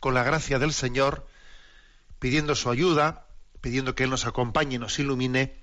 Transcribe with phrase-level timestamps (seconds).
[0.00, 1.26] con la gracia del Señor,
[2.18, 3.26] pidiendo su ayuda,
[3.60, 5.54] pidiendo que Él nos acompañe y nos ilumine,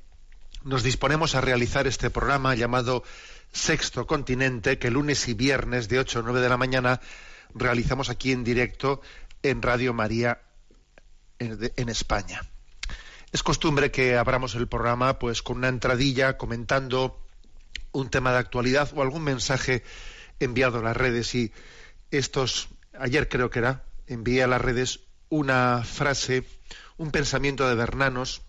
[0.63, 3.03] nos disponemos a realizar este programa llamado
[3.51, 7.01] Sexto Continente, que lunes y viernes de 8 a 9 de la mañana
[7.53, 9.01] realizamos aquí en directo
[9.43, 10.41] en Radio María
[11.39, 12.41] en, España.
[13.31, 17.21] Es costumbre que abramos el programa pues con una entradilla comentando
[17.91, 19.83] un tema de actualidad o algún mensaje
[20.39, 21.53] enviado a las redes y
[22.11, 26.45] estos ayer creo que era envié a las redes una frase
[26.97, 28.41] un pensamiento de Bernanos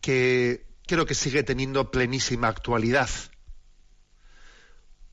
[0.00, 3.10] que creo que sigue teniendo plenísima actualidad.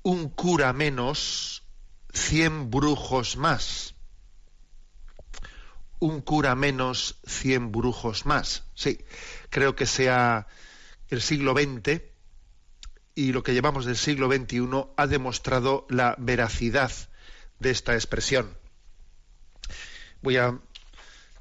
[0.02, 1.64] Un cura menos
[2.12, 3.96] cien brujos más.
[6.00, 8.64] Un cura menos cien brujos más.
[8.76, 9.04] Sí
[9.56, 10.48] creo que sea
[11.08, 12.02] el siglo XX
[13.16, 16.92] y lo que llevamos del siglo XXI ha demostrado la veracidad
[17.60, 18.65] de esta expresión.
[20.22, 20.58] Voy a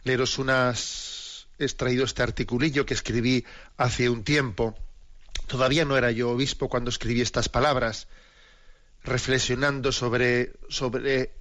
[0.05, 1.47] leeros unas...
[1.59, 3.45] He extraído este articulillo que escribí
[3.77, 4.75] hace un tiempo.
[5.47, 8.09] Todavía no era yo obispo cuando escribí estas palabras,
[9.05, 11.33] reflexionando sobre, sobre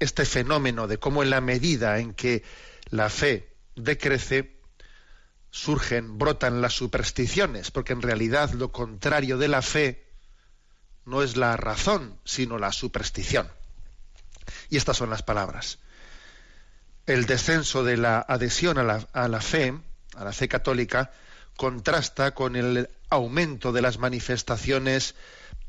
[0.00, 2.42] este fenómeno de cómo en la medida en que
[2.90, 4.56] la fe decrece,
[5.50, 10.06] surgen, brotan las supersticiones, porque en realidad lo contrario de la fe
[11.04, 13.48] no es la razón, sino la superstición.
[14.68, 15.78] Y estas son las palabras.
[17.06, 19.72] El descenso de la adhesión a la, a la fe,
[20.16, 21.12] a la fe católica,
[21.56, 25.14] contrasta con el aumento de las manifestaciones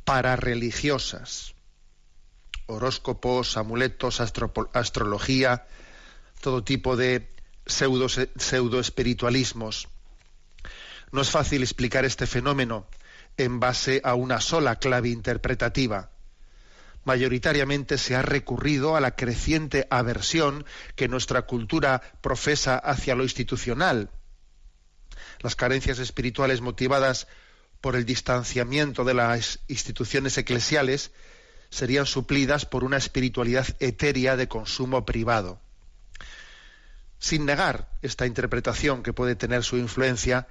[0.03, 1.53] parareligiosas,
[2.65, 5.67] horóscopos, amuletos, astrología,
[6.41, 7.29] todo tipo de
[7.65, 9.87] pseudo espiritualismos.
[11.11, 12.87] No es fácil explicar este fenómeno
[13.37, 16.09] en base a una sola clave interpretativa.
[17.07, 20.65] Mayoritariamente se ha recurrido a la creciente aversión
[20.97, 24.09] que nuestra cultura profesa hacia lo institucional.
[25.39, 27.29] Las carencias espirituales motivadas
[27.79, 31.11] por el distanciamiento de las instituciones eclesiales
[31.69, 35.61] serían suplidas por una espiritualidad etérea de consumo privado.
[37.19, 40.49] Sin negar esta interpretación que puede tener su influencia,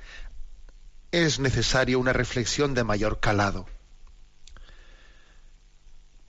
[1.12, 3.68] es necesaria una reflexión de mayor calado.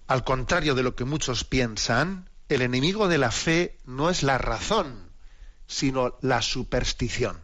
[0.07, 4.37] Al contrario de lo que muchos piensan, el enemigo de la fe no es la
[4.37, 5.11] razón,
[5.67, 7.41] sino la superstición.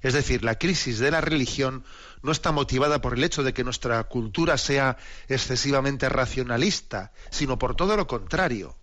[0.00, 1.84] Es decir, la crisis de la religión
[2.22, 4.98] no está motivada por el hecho de que nuestra cultura sea
[5.28, 8.76] excesivamente racionalista, sino por todo lo contrario.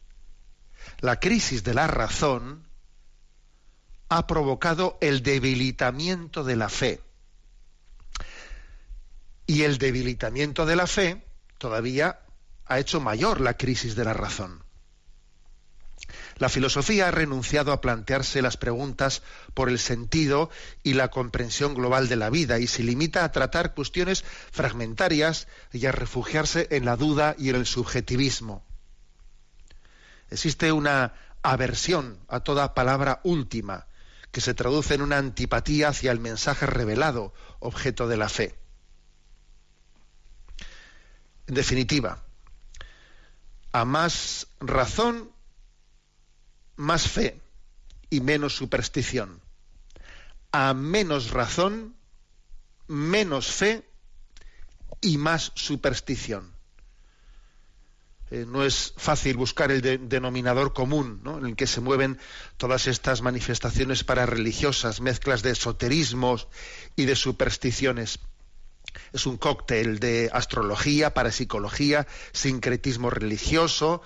[0.99, 2.67] La crisis de la razón
[4.09, 7.01] ha provocado el debilitamiento de la fe.
[9.47, 11.23] Y el debilitamiento de la fe
[11.57, 12.19] todavía
[12.71, 14.63] ha hecho mayor la crisis de la razón.
[16.37, 19.21] La filosofía ha renunciado a plantearse las preguntas
[19.53, 20.49] por el sentido
[20.81, 25.85] y la comprensión global de la vida y se limita a tratar cuestiones fragmentarias y
[25.85, 28.65] a refugiarse en la duda y en el subjetivismo.
[30.29, 31.13] Existe una
[31.43, 33.87] aversión a toda palabra última
[34.31, 38.55] que se traduce en una antipatía hacia el mensaje revelado, objeto de la fe.
[41.47, 42.23] En definitiva,
[43.71, 45.31] a más razón,
[46.75, 47.39] más fe
[48.09, 49.41] y menos superstición.
[50.51, 51.95] A menos razón,
[52.87, 53.87] menos fe
[54.99, 56.51] y más superstición.
[58.29, 62.17] Eh, no es fácil buscar el de- denominador común en el que se mueven
[62.57, 66.47] todas estas manifestaciones parareligiosas, mezclas de esoterismos
[66.95, 68.19] y de supersticiones.
[69.13, 74.01] Es un cóctel de astrología, parapsicología, sincretismo religioso,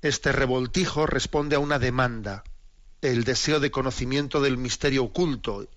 [0.00, 2.44] Este revoltijo responde a una demanda,
[3.02, 5.68] el deseo de conocimiento del misterio oculto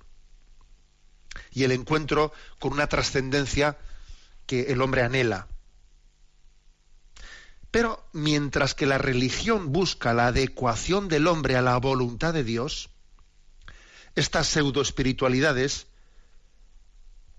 [1.52, 3.78] y el encuentro con una trascendencia
[4.46, 5.48] que el hombre anhela.
[7.72, 12.90] Pero mientras que la religión busca la adecuación del hombre a la voluntad de Dios,
[14.16, 15.88] estas pseudoespiritualidades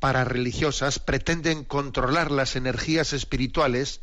[0.02, 4.00] pararreligiosas pretenden controlar las energías espirituales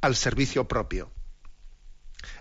[0.00, 1.08] al servicio propio.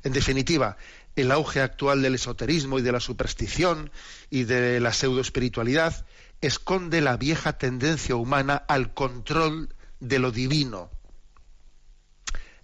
[0.01, 0.77] En definitiva,
[1.15, 3.91] el auge actual del esoterismo y de la superstición
[4.31, 6.07] y de la pseudoespiritualidad
[6.41, 10.89] esconde la vieja tendencia humana al control de lo divino.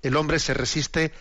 [0.02, 1.14] El hombre se resiste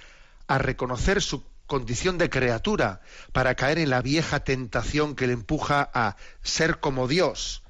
[0.47, 3.03] a reconocer su condición de criatura
[3.35, 7.63] para caer en la vieja tentación que le empuja a ser como Dios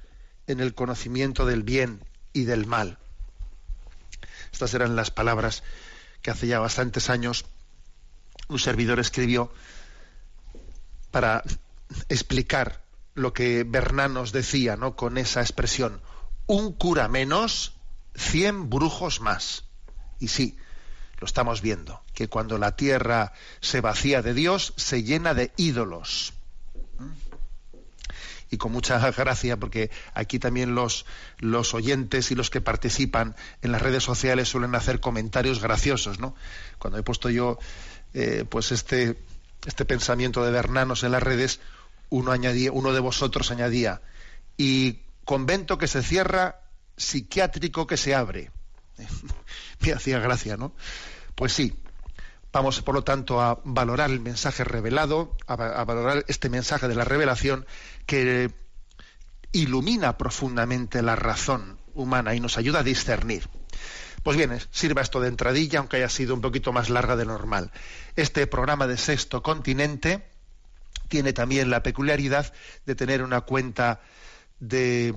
[0.49, 2.03] en el conocimiento del bien
[2.33, 2.97] y del mal.
[4.51, 5.63] Estas eran las palabras
[6.21, 7.45] que hace ya bastantes años
[8.47, 9.53] un servidor escribió
[11.11, 11.43] para
[12.09, 12.81] explicar
[13.13, 14.95] lo que Bernanos decía, ¿no?
[14.95, 16.01] Con esa expresión,
[16.47, 17.73] un cura menos,
[18.15, 19.65] cien brujos más.
[20.19, 20.57] Y sí,
[21.19, 26.33] lo estamos viendo, que cuando la tierra se vacía de Dios, se llena de ídolos.
[28.49, 31.05] Y con mucha gracia, porque aquí también los,
[31.39, 36.35] los oyentes y los que participan en las redes sociales suelen hacer comentarios graciosos, ¿no?
[36.77, 37.59] Cuando he puesto yo
[38.13, 39.17] eh, pues este,
[39.65, 41.59] este pensamiento de Bernanos en las redes,
[42.09, 44.01] uno añadía, uno de vosotros añadía,
[44.57, 46.61] y convento que se cierra,
[46.97, 48.51] psiquiátrico que se abre.
[49.81, 50.73] Me hacía gracia, ¿no?
[51.35, 51.73] Pues sí,
[52.51, 57.05] vamos por lo tanto a valorar el mensaje revelado, a, valorar este mensaje de la
[57.05, 57.65] revelación
[58.05, 58.51] que
[59.51, 63.47] ilumina profundamente la razón humana y nos ayuda a discernir.
[64.23, 67.71] Pues bien, sirva esto de entradilla, aunque haya sido un poquito más larga de normal.
[68.15, 70.27] Este programa de Sexto Continente
[71.07, 72.53] tiene también la peculiaridad
[72.85, 74.01] de tener una cuenta
[74.59, 75.15] de,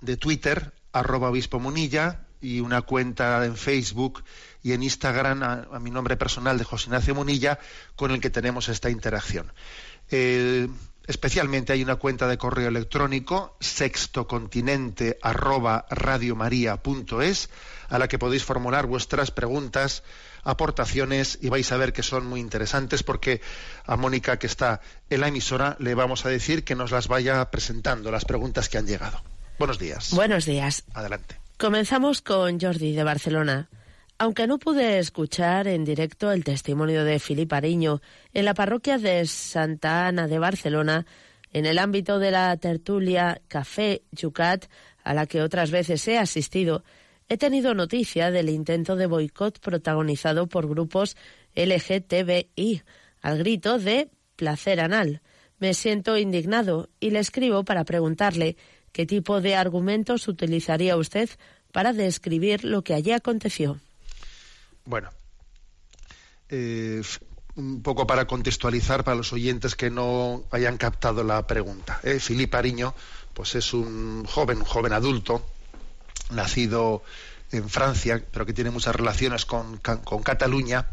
[0.00, 4.24] de Twitter, arroba obispo munilla, y una cuenta en Facebook
[4.62, 7.58] y en Instagram a, mi nombre personal de José Ignacio Munilla,
[7.96, 9.52] con el que tenemos esta interacción.
[10.10, 10.68] Eh,
[11.06, 17.50] especialmente hay una cuenta de correo electrónico sextocontinente arroba radiomaria.es
[17.88, 20.04] a la que podéis formular vuestras preguntas,
[20.44, 23.40] aportaciones y vais a ver que son muy interesantes porque
[23.84, 27.50] a Mónica que está en la emisora le vamos a decir que nos las vaya
[27.50, 29.22] presentando las preguntas que han llegado.
[29.58, 30.12] Buenos días.
[30.12, 30.84] Buenos días.
[30.94, 31.39] Adelante.
[31.60, 33.68] Comenzamos con Jordi de Barcelona.
[34.16, 38.00] Aunque no pude escuchar en directo el testimonio de Filip Ariño
[38.32, 41.04] en la parroquia de Santa Ana de Barcelona,
[41.52, 44.70] en el ámbito de la tertulia Café Yucat,
[45.04, 46.82] a la que otras veces he asistido,
[47.28, 51.14] he tenido noticia del intento de boicot protagonizado por grupos
[51.56, 52.82] LGTBI,
[53.20, 55.20] al grito de placer anal.
[55.58, 58.56] Me siento indignado y le escribo para preguntarle
[58.92, 61.30] qué tipo de argumentos utilizaría usted
[61.72, 63.78] para describir lo que allí aconteció.
[64.84, 65.10] Bueno,
[66.48, 67.02] eh,
[67.56, 72.00] un poco para contextualizar para los oyentes que no hayan captado la pregunta.
[72.02, 72.94] Eh, Filipe Ariño,
[73.34, 75.44] pues es un joven, un joven adulto,
[76.30, 77.02] nacido
[77.52, 80.88] en Francia, pero que tiene muchas relaciones con, con Cataluña,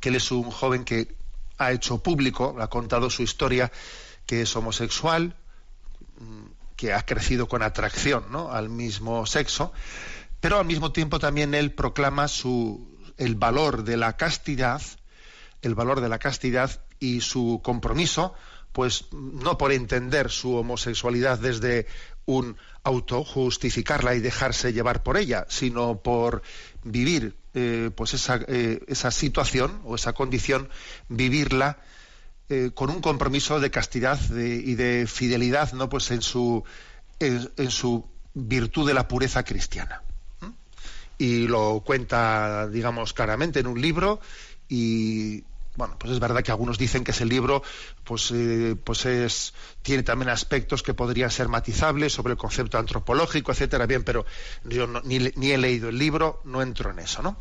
[0.00, 1.14] que él es un joven que
[1.58, 3.72] ha hecho público, ha contado su historia,
[4.26, 5.34] que es homosexual,
[6.78, 8.52] que ha crecido con atracción ¿no?
[8.52, 9.72] al mismo sexo,
[10.40, 14.80] pero al mismo tiempo también él proclama su, el valor de la castidad,
[15.60, 18.32] el valor de la castidad y su compromiso,
[18.72, 21.88] pues no por entender su homosexualidad desde
[22.26, 26.42] un autojustificarla y dejarse llevar por ella, sino por
[26.84, 30.68] vivir eh, pues esa, eh, esa, situación o esa condición,
[31.08, 31.78] vivirla
[32.48, 36.64] eh, con un compromiso de castidad y de fidelidad, no pues en su
[37.20, 40.02] en su virtud de la pureza cristiana
[41.18, 44.20] y lo cuenta, digamos, claramente en un libro
[44.68, 47.62] y bueno, pues es verdad que algunos dicen que ese libro
[48.02, 53.52] pues, eh, pues es, tiene también aspectos que podrían ser matizables sobre el concepto antropológico,
[53.52, 53.86] etcétera.
[53.86, 54.26] Bien, pero
[54.64, 57.36] yo ni, ni, he leído el libro, no entro en eso, ¿no?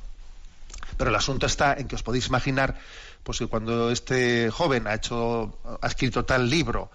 [0.95, 2.75] Pero el asunto está en que os podéis imaginar
[3.23, 6.91] pues que cuando este joven ha hecho, ha escrito tal libro,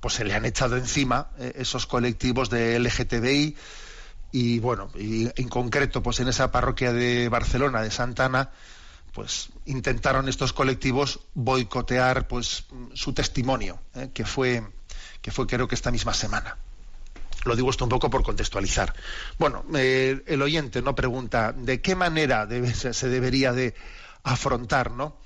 [0.00, 3.56] pues se le han echado encima eh, esos colectivos de LGTBI,
[4.32, 8.50] y bueno, y en concreto, pues en esa parroquia de Barcelona, de Santana,
[9.12, 14.10] pues intentaron estos colectivos boicotear pues su testimonio, ¿eh?
[14.14, 14.62] que fue
[15.20, 16.56] que fue creo que esta misma semana.
[17.44, 18.94] Lo digo esto un poco por contextualizar.
[19.38, 23.74] Bueno, eh, el oyente no pregunta de qué manera se debería de
[24.22, 25.16] afrontar, ¿no?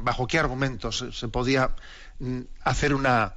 [0.00, 1.74] bajo qué argumentos se, podía
[2.20, 3.34] mm, hacer una,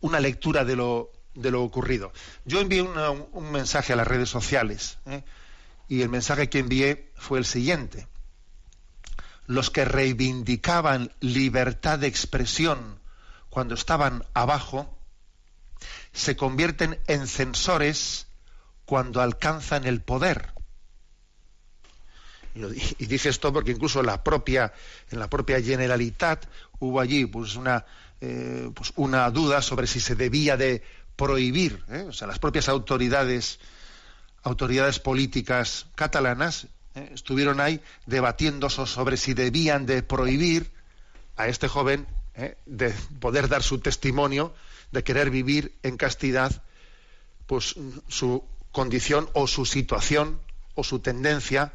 [0.00, 2.12] una lectura de lo, de lo ocurrido.
[2.44, 5.22] Yo envié un mensaje a las redes sociales ¿eh?
[5.88, 8.08] y el mensaje que envié fue el siguiente.
[9.46, 13.00] Los que reivindicaban libertad de expresión
[13.48, 14.96] cuando estaban abajo
[16.12, 18.26] se convierten en censores
[18.84, 20.52] cuando alcanzan el poder.
[22.54, 24.72] Y, dice esto porque incluso la propia,
[25.10, 26.46] en la propia Generalitat
[26.80, 27.86] hubo allí pues una,
[28.20, 30.82] eh, pues una duda sobre si se debía de
[31.14, 32.06] prohibir, ¿eh?
[32.08, 33.60] o sea, las propias autoridades,
[34.42, 37.10] autoridades políticas catalanas ¿eh?
[37.14, 40.72] estuvieron ahí debatiendo sobre si debían de prohibir
[41.36, 42.06] a este joven
[42.66, 44.54] de poder dar su testimonio
[44.92, 46.62] de querer vivir en castidad,
[47.46, 47.76] pues
[48.08, 50.40] su condición o su situación
[50.74, 51.72] o su tendencia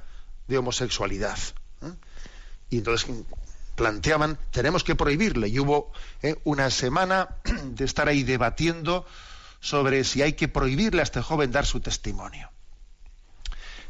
[0.47, 1.37] de homosexualidad.
[1.81, 1.93] ¿eh?
[2.69, 3.09] Y entonces
[3.75, 5.47] planteaban, tenemos que prohibirle.
[5.47, 6.35] Y hubo ¿eh?
[6.43, 7.29] una semana
[7.63, 9.05] de estar ahí debatiendo
[9.59, 12.49] sobre si hay que prohibirle a este joven dar su testimonio.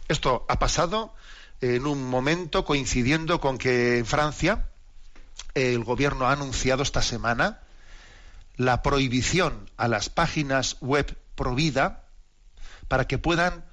[0.07, 1.13] Esto ha pasado
[1.61, 4.69] en un momento coincidiendo con que en Francia
[5.53, 7.61] el gobierno ha anunciado esta semana
[8.57, 12.03] la prohibición a las páginas web provida
[12.87, 13.65] para que puedan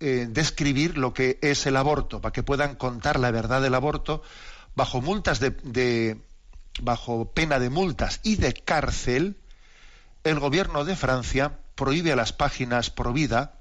[0.00, 4.22] eh, describir lo que es el aborto, para que puedan contar la verdad del aborto
[4.74, 6.20] bajo multas de,
[6.80, 9.36] bajo pena de multas y de cárcel,
[10.24, 13.60] el gobierno de Francia prohíbe a las páginas pro vida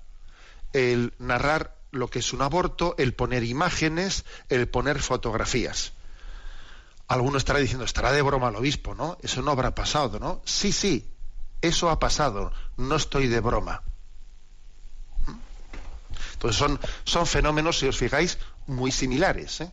[0.72, 5.94] el narrar lo que es un aborto, el poner imágenes, el poner fotografías.
[7.08, 9.18] Alguno estará diciendo, estará de broma el obispo, ¿no?
[9.22, 10.42] Eso no habrá pasado, ¿no?
[10.46, 11.14] Sí, sí,
[11.62, 13.84] eso ha pasado, no estoy de broma.
[16.40, 19.62] Pues son, son fenómenos, si os fijáis, muy similares.
[19.62, 19.72] ¿eh?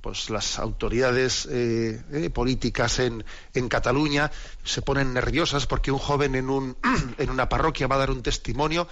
[0.00, 4.32] Pues las autoridades eh, eh, políticas en, en, Cataluña
[4.64, 6.76] se ponen nerviosas porque un joven en, un,
[7.18, 8.88] en una parroquia va a dar un testimonio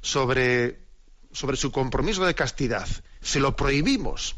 [0.00, 0.80] sobre,
[1.30, 2.88] sobre su compromiso de castidad.
[3.20, 4.36] Se lo prohibimos.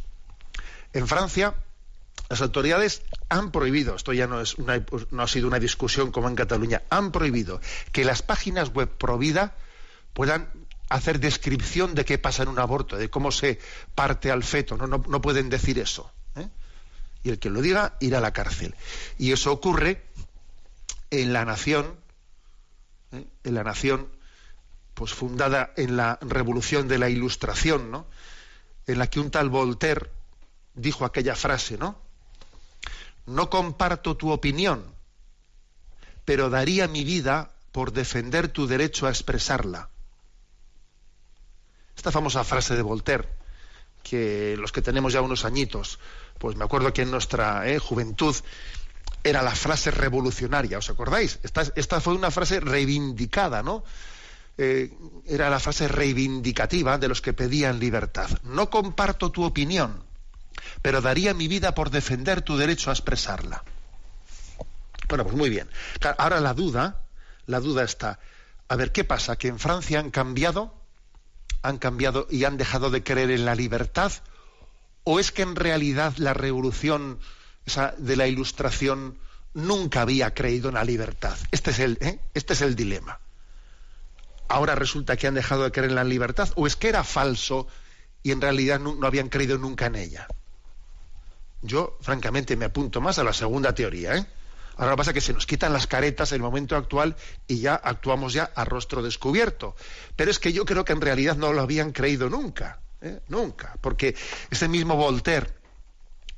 [0.93, 1.55] En Francia,
[2.33, 6.29] las autoridades han prohibido, esto ya no, es una, no ha sido una discusión como
[6.29, 7.61] en Cataluña, han prohibido
[7.93, 9.55] que las páginas web pro vida
[10.15, 10.49] puedan
[10.89, 13.59] hacer descripción de qué pasa en un aborto, de cómo se
[13.95, 14.79] parte al feto.
[14.79, 16.11] No, no, pueden decir eso.
[16.37, 16.49] ¿eh?
[17.23, 18.75] Y el que lo diga irá a la cárcel.
[19.19, 20.03] Y eso ocurre
[21.11, 21.97] en la nación,
[23.13, 23.27] ¿eh?
[23.45, 24.09] en la nación,
[24.95, 28.07] pues fundada en la revolución de la Ilustración, ¿no?
[28.87, 30.09] En la que un tal Voltaire
[30.73, 32.01] dijo aquella frase, ¿no?
[33.27, 34.85] No comparto tu opinión,
[36.25, 39.89] pero daría mi vida por defender tu derecho a expresarla.
[41.97, 43.29] Esta famosa frase de Voltaire,
[44.03, 45.99] que los que tenemos ya unos añitos,
[46.39, 48.35] pues me acuerdo que en nuestra eh, juventud
[49.25, 51.39] era la frase revolucionaria, ¿os acordáis?
[51.43, 53.85] Esta, fue una frase reivindicada, ¿no?
[54.59, 54.93] Eh,
[55.27, 58.29] era la frase reivindicativa de los que pedían libertad.
[58.43, 60.03] No comparto tu opinión,
[60.83, 63.65] pero daría mi vida por defender tu derecho a expresarla.
[65.09, 65.69] Bueno, pues muy bien.
[66.19, 67.03] Ahora la duda,
[67.47, 68.19] la duda está,
[68.69, 69.37] a ver, ¿qué pasa?
[69.37, 70.83] ¿Que en Francia han cambiado
[71.63, 74.13] han cambiado y han dejado de creer en la libertad?
[75.05, 77.19] ¿O es que en realidad la revolución
[77.99, 79.19] de la ilustración
[79.55, 81.37] nunca había creído en la libertad?
[81.51, 82.21] Este es el, ¿eh?
[82.35, 83.21] este es el dilema.
[84.49, 87.67] Ahora resulta que han dejado de creer en la libertad, o es que era falso
[88.23, 90.29] y en realidad no, no habían creído nunca en ella.
[91.63, 94.27] Yo, francamente, me apunto más a la segunda teoría, ¿eh?
[94.77, 97.15] Ahora pasa que se nos quitan las caretas en el momento actual
[97.47, 99.77] y ya actuamos ya a rostro descubierto.
[100.17, 103.21] Pero es que yo creo que en realidad no lo habían creído nunca, ¿eh?
[103.29, 104.17] nunca, porque
[104.51, 105.53] ese mismo Voltaire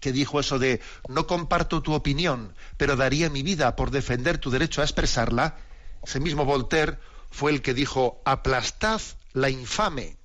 [0.00, 4.50] que dijo eso de no comparto tu opinión, pero daría mi vida por defender tu
[4.50, 5.57] derecho a expresarla,
[6.02, 6.99] ese mismo Voltaire
[7.31, 9.00] fue el que dijo aplastad
[9.33, 10.19] la infame.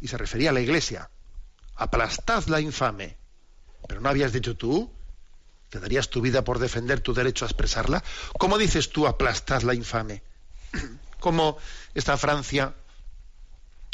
[0.00, 1.08] Y se refería a la iglesia.
[1.76, 3.16] Aplastad la infame.
[3.88, 4.90] Pero no habías dicho tú
[5.72, 8.04] ¿Te darías tu vida por defender tu derecho a expresarla?
[8.38, 10.22] ¿Cómo dices tú aplastad la infame?
[11.18, 11.56] ¿Cómo
[11.94, 12.74] esta Francia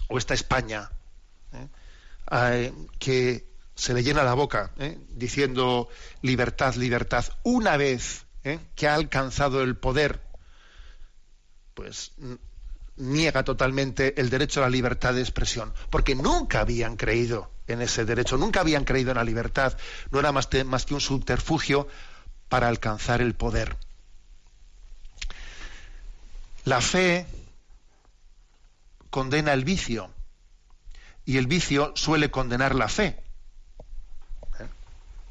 [0.08, 0.90] o esta España
[1.52, 1.68] eh,
[2.32, 5.88] eh, que se le llena la boca eh, diciendo
[6.20, 8.25] libertad, libertad, una vez
[8.75, 10.20] que ha alcanzado el poder,
[11.75, 12.12] pues
[12.98, 18.04] niega totalmente el derecho a la libertad de expresión, porque nunca habían creído en ese
[18.04, 19.76] derecho, nunca habían creído en la libertad,
[20.10, 21.88] no era más, que un subterfugio
[22.48, 23.76] para alcanzar el poder.
[26.64, 27.26] La fe
[29.10, 30.10] condena el vicio
[31.24, 33.22] y el vicio suele condenar la fe.
[34.58, 34.66] ¿Eh?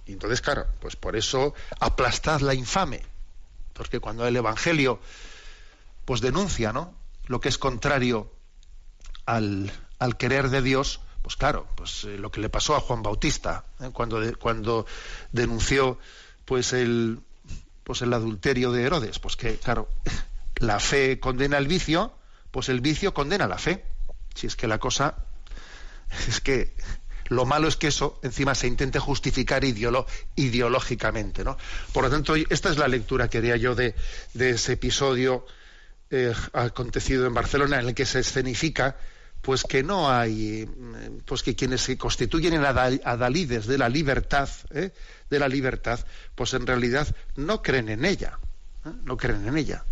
[0.08, 3.04] Y entonces, claro, pues por eso aplastad la infame,
[3.74, 5.00] porque cuando el Evangelio
[6.06, 6.97] pues denuncia, ¿no?
[7.28, 8.32] Lo que es contrario
[9.26, 13.04] al, al querer de Dios, pues claro, pues eh, lo que le pasó a Juan
[13.04, 13.90] Bautista ¿eh?
[13.94, 14.86] cuando, cuando
[15.32, 16.00] denunció
[16.46, 17.20] pues el
[17.84, 19.90] pues el adulterio de Herodes, pues que claro,
[20.58, 22.14] la fe condena el vicio,
[22.52, 23.86] pues el vicio condena la fe.
[24.36, 25.16] Si es que la cosa
[26.28, 26.76] es que
[27.30, 31.58] lo malo es que eso encima se intente justificar ideológicamente, ¿no?
[31.94, 33.96] Por lo tanto, esta es la lectura que haría yo de,
[34.34, 35.46] de ese episodio
[36.10, 38.98] eh, acontecido en Barcelona en el que se escenifica
[39.42, 40.70] pues que no hay,
[41.26, 44.92] pues que quienes se constituyen en adalides de la libertad, ¿eh?
[45.30, 46.00] de la libertad,
[46.36, 48.40] pues en realidad no creen en ella,
[48.86, 48.90] ¿eh?
[49.04, 49.86] no creen en ella.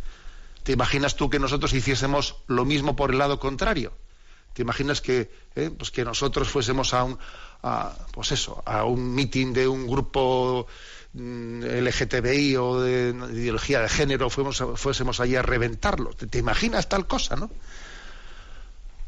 [0.64, 3.94] ¿Te imaginas tú que nosotros hiciésemos lo mismo por el lado contrario?
[4.56, 5.70] ¿Te imaginas que, ¿eh?
[5.70, 7.20] pues que nosotros fuésemos a un,
[8.14, 10.66] pues eso, a un mitin de un grupo
[11.12, 16.12] mm, LGTBI o de, ideología de género, fuésemos, fuésemos allí a reventarlo?
[16.14, 17.52] ¿Te imaginas tal cosa, no?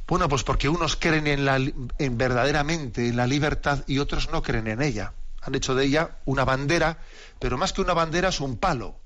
[0.06, 4.44] Bueno, pues porque unos creen en, la, en verdaderamente en la libertad y otros no
[4.44, 5.14] creen en ella.
[5.42, 7.00] Han hecho de ella una bandera,
[7.40, 9.00] pero más que una bandera es un palo,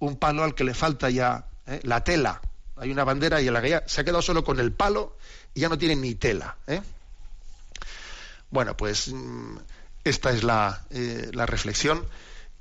[0.00, 1.80] un palo al que le falta ya ¿eh?
[1.82, 2.42] la tela.
[2.80, 5.16] Hay una bandera y la que ya se ha quedado solo con el palo
[5.54, 6.56] y ya no tiene ni tela.
[6.66, 6.80] ¿eh?
[8.50, 9.56] Bueno, pues mm,
[10.04, 12.06] esta es la, eh, la reflexión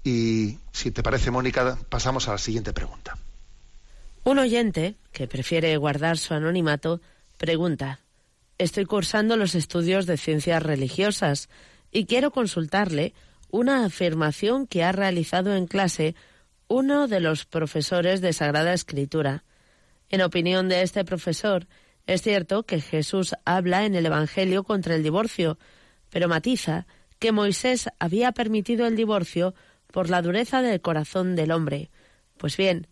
[0.03, 3.17] y si te parece, Mónica, pasamos a la siguiente pregunta.
[4.23, 7.01] Un oyente que prefiere guardar su anonimato
[7.37, 7.99] Pregunta.
[8.57, 11.49] Estoy cursando los estudios de ciencias religiosas
[11.91, 13.13] y quiero consultarle
[13.51, 16.15] una afirmación que ha realizado en clase
[16.67, 19.43] uno de los profesores de Sagrada Escritura.
[20.09, 21.67] En opinión de este profesor,
[22.05, 25.57] es cierto que Jesús habla en el Evangelio contra el divorcio,
[26.09, 26.87] pero matiza
[27.19, 29.53] que Moisés había permitido el divorcio
[29.91, 31.89] por la dureza del corazón del hombre.
[32.37, 32.87] Pues bien,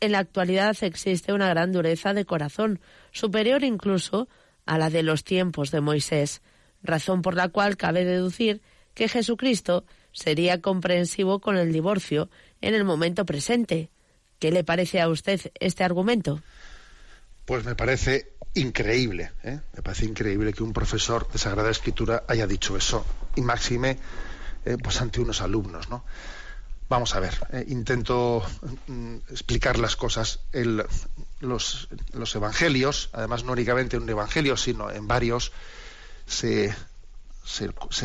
[0.00, 4.28] en la actualidad existe una gran dureza de corazón, superior incluso
[4.66, 6.42] a la de los tiempos de Moisés,
[6.82, 8.60] razón por la cual cabe deducir
[8.94, 12.28] que Jesucristo sería comprensivo con el divorcio
[12.60, 13.90] en el momento presente.
[14.38, 16.42] ¿Qué le parece a usted este argumento?
[17.48, 19.58] Pues me parece increíble, ¿eh?
[19.74, 23.06] me parece increíble que un profesor de Sagrada Escritura haya dicho eso,
[23.36, 23.98] y máxime
[24.66, 26.04] eh, pues ante unos alumnos, ¿no?
[26.90, 28.44] Vamos a ver, eh, intento
[28.88, 30.40] mm, explicar las cosas.
[31.40, 31.88] los,
[32.34, 35.52] evangelios, además no únicamente en un evangelio, sino en varios,
[36.26, 36.74] se,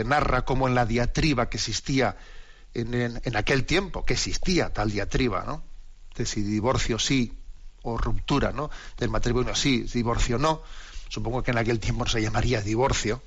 [0.06, 2.16] narra como en la diatriba que existía
[2.74, 5.66] en, aquel tiempo, que existía tal diatriba, ¿no?
[6.16, 7.43] De si divorcio sí
[7.84, 8.70] o ruptura, ¿no?
[8.98, 10.62] Del matrimonio sí, divorcio no.
[11.10, 13.22] Supongo que en aquel tiempo no se llamaría divorcio,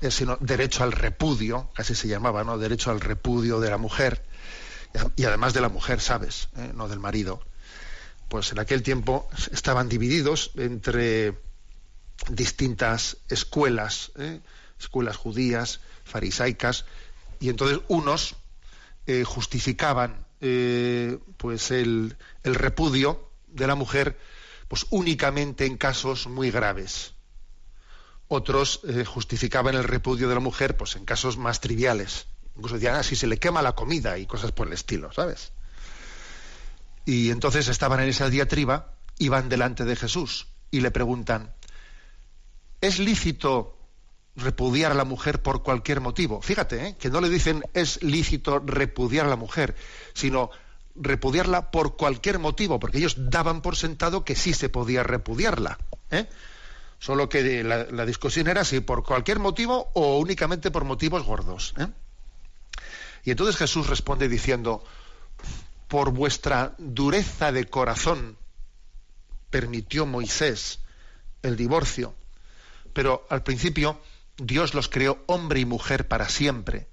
[0.00, 2.56] eh, sino derecho al repudio, casi se llamaba, ¿no?
[2.56, 4.24] Derecho al repudio de la mujer
[5.16, 6.48] y además de la mujer, ¿sabes?
[6.56, 6.72] ¿Eh?
[6.74, 7.40] No del marido.
[8.28, 11.38] Pues en aquel tiempo estaban divididos entre
[12.28, 14.40] distintas escuelas, ¿eh?
[14.78, 16.84] escuelas judías, farisaicas,
[17.40, 18.36] y entonces unos
[19.06, 20.26] eh, justificaban
[21.36, 24.18] pues el, el, repudio de la mujer
[24.68, 27.14] pues únicamente en casos muy graves.
[28.28, 32.28] Otros justificaban el repudio de la mujer pues en casos más triviales.
[32.56, 35.52] Incluso decían, ah, si se le quema la comida y cosas por el estilo, ¿sabes?
[37.04, 41.52] Y entonces estaban en esa diatriba, iban delante de Jesús y le preguntan,
[42.80, 43.76] ¿es lícito
[44.36, 46.40] repudiar a la mujer por cualquier motivo?
[46.42, 46.96] Fíjate, ¿eh?
[46.98, 49.74] que no le dicen es lícito repudiar a la mujer,
[50.14, 50.50] sino
[50.94, 55.78] repudiarla por cualquier motivo, porque ellos daban por sentado que sí se podía repudiarla.
[56.10, 56.28] ¿eh?
[56.98, 61.74] Solo que la, discusión era si por cualquier motivo o únicamente por motivos gordos.
[61.78, 61.86] ¿eh?
[63.24, 64.84] Y entonces Jesús responde diciendo,
[65.88, 68.36] por vuestra dureza de corazón
[69.50, 70.80] permitió Moisés
[71.42, 72.14] el divorcio,
[72.92, 74.00] pero al principio
[74.36, 76.88] Dios los creó hombre y mujer para siempre.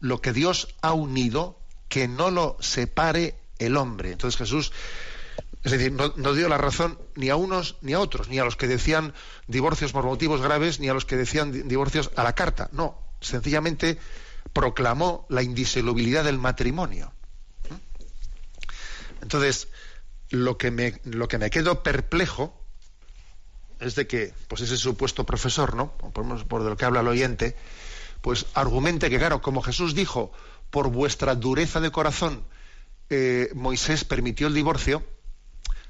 [0.00, 1.58] Lo que Dios ha unido,
[1.94, 4.10] que no lo separe el hombre.
[4.10, 4.72] Entonces Jesús,
[5.62, 8.56] es decir, no, dio la razón ni a unos ni a otros, ni a los
[8.56, 9.14] que decían
[9.46, 12.68] divorcios por motivos graves, ni a los que decían divorcios a la carta.
[12.72, 13.96] No, sencillamente
[14.52, 17.12] proclamó la indisolubilidad del matrimonio.
[19.22, 19.68] Entonces,
[20.30, 22.60] lo que me, lo que me quedo perplejo
[23.78, 25.92] es de que pues ese supuesto profesor, ¿no?
[25.92, 27.54] Por, por lo que habla el oyente,
[28.20, 30.32] pues argumente que, claro, como Jesús dijo,
[30.74, 32.42] por vuestra dureza de corazón,
[33.08, 35.06] eh, Moisés permitió el divorcio,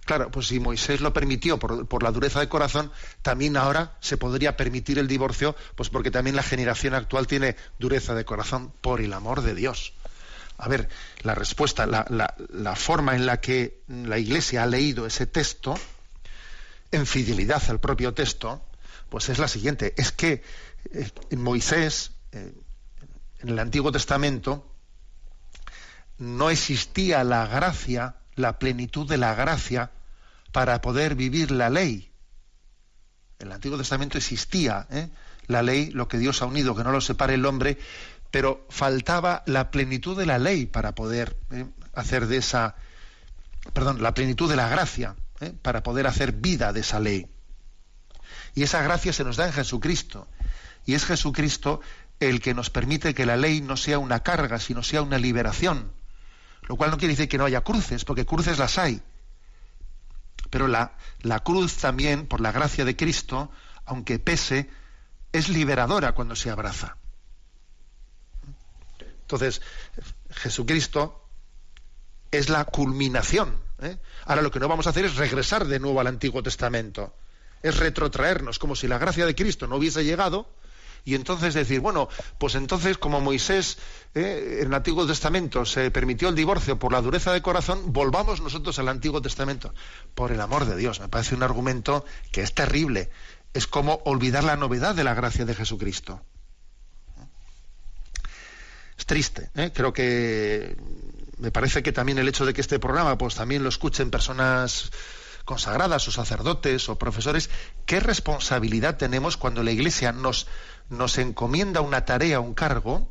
[0.04, 2.92] Claro, pues si Moisés lo permitió por, por, la dureza de corazón,
[3.22, 8.14] también ahora se podría permitir el divorcio, pues porque también la generación actual tiene dureza
[8.14, 9.94] de corazón por el amor de Dios.
[10.58, 10.90] A ver,
[11.22, 12.04] la respuesta, la,
[12.50, 15.74] la, forma en la que la Iglesia ha leído ese texto,
[16.90, 18.62] en fidelidad al propio texto,
[19.08, 19.94] pues es la siguiente.
[19.96, 20.42] Es que
[20.92, 22.52] eh, Moisés, eh,
[23.38, 24.73] en el Antiguo Testamento,
[26.18, 29.90] no existía la gracia, la plenitud de la gracia
[30.52, 32.10] para poder vivir la ley.
[33.38, 35.08] En el Antiguo Testamento existía ¿eh?
[35.46, 37.78] la ley, lo que Dios ha unido, que no lo separe el hombre,
[38.30, 41.66] pero faltaba la plenitud de la ley para poder ¿eh?
[41.92, 42.76] hacer de esa,
[43.72, 45.52] perdón, la plenitud de la gracia, ¿eh?
[45.62, 47.26] para poder hacer vida de esa ley.
[48.54, 50.28] Y esa gracia se nos da en Jesucristo.
[50.86, 51.80] Y es Jesucristo
[52.20, 55.92] el que nos permite que la ley no sea una carga, sino sea una liberación.
[56.66, 59.02] Lo cual no quiere decir que no haya cruces, porque cruces las hay.
[60.50, 63.50] Pero la, la cruz también, por la gracia de Cristo,
[63.84, 64.70] aunque pese,
[65.32, 66.96] es liberadora cuando se abraza.
[69.22, 69.62] Entonces,
[70.30, 71.28] Jesucristo
[72.30, 73.58] es la culminación.
[73.80, 73.98] ¿eh?
[74.26, 77.14] Ahora lo que no vamos a hacer es regresar de nuevo al Antiguo Testamento,
[77.62, 80.48] es retrotraernos, como si la gracia de Cristo no hubiese llegado,
[81.04, 83.78] y entonces decir, bueno, pues entonces como Moisés
[84.14, 88.40] eh, en el Antiguo Testamento se permitió el divorcio por la dureza de corazón, volvamos
[88.40, 89.74] nosotros al Antiguo Testamento.
[90.14, 93.10] Por el amor de Dios, me parece un argumento que es terrible.
[93.52, 96.22] Es como olvidar la novedad de la gracia de Jesucristo.
[98.96, 99.72] Es triste, ¿eh?
[99.74, 100.76] creo que
[101.38, 104.90] me parece que también el hecho de que este programa pues también lo escuchen personas
[105.44, 107.50] consagradas o sacerdotes o profesores,
[107.86, 110.46] ¿qué responsabilidad tenemos cuando la Iglesia nos
[110.88, 113.08] nos encomienda una tarea, un cargo,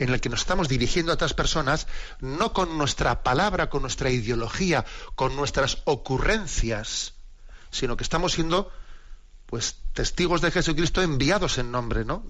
[0.00, 1.86] en el que nos estamos dirigiendo a otras personas,
[2.20, 7.14] no con nuestra palabra, con nuestra ideología, con nuestras ocurrencias,
[7.70, 8.72] sino que estamos siendo
[9.46, 12.24] pues testigos de Jesucristo enviados en nombre, ¿no?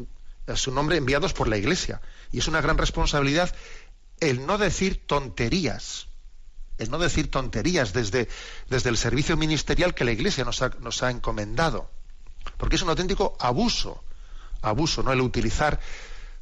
[0.49, 2.01] A su nombre enviados por la Iglesia.
[2.33, 3.55] Y es una gran responsabilidad
[4.19, 6.09] el no decir tonterías,
[6.79, 8.29] el no decir tonterías desde,
[8.69, 11.89] desde el servicio ministerial que la Iglesia nos ha, nos ha encomendado.
[12.57, 14.03] Porque es un auténtico abuso
[14.63, 15.13] abuso, ¿no?
[15.13, 15.81] El utilizar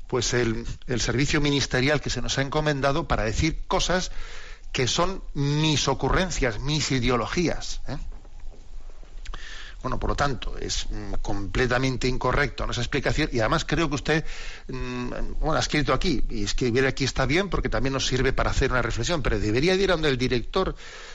[0.09, 0.67] pues el,
[0.99, 4.11] servicio ministerial que se nos ha encomendado para decir cosas
[4.73, 7.83] que son mis ocurrencias, mis ideologías.
[7.89, 7.99] ¿eh?
[9.83, 14.25] Bueno, por lo tanto, es mm, completamente incorrecto esa explicación y además creo que usted,
[14.69, 18.51] mm, bueno, ha escrito aquí, y escribir aquí está bien porque también nos sirve para
[18.51, 20.75] hacer una reflexión, pero debería ir a donde el director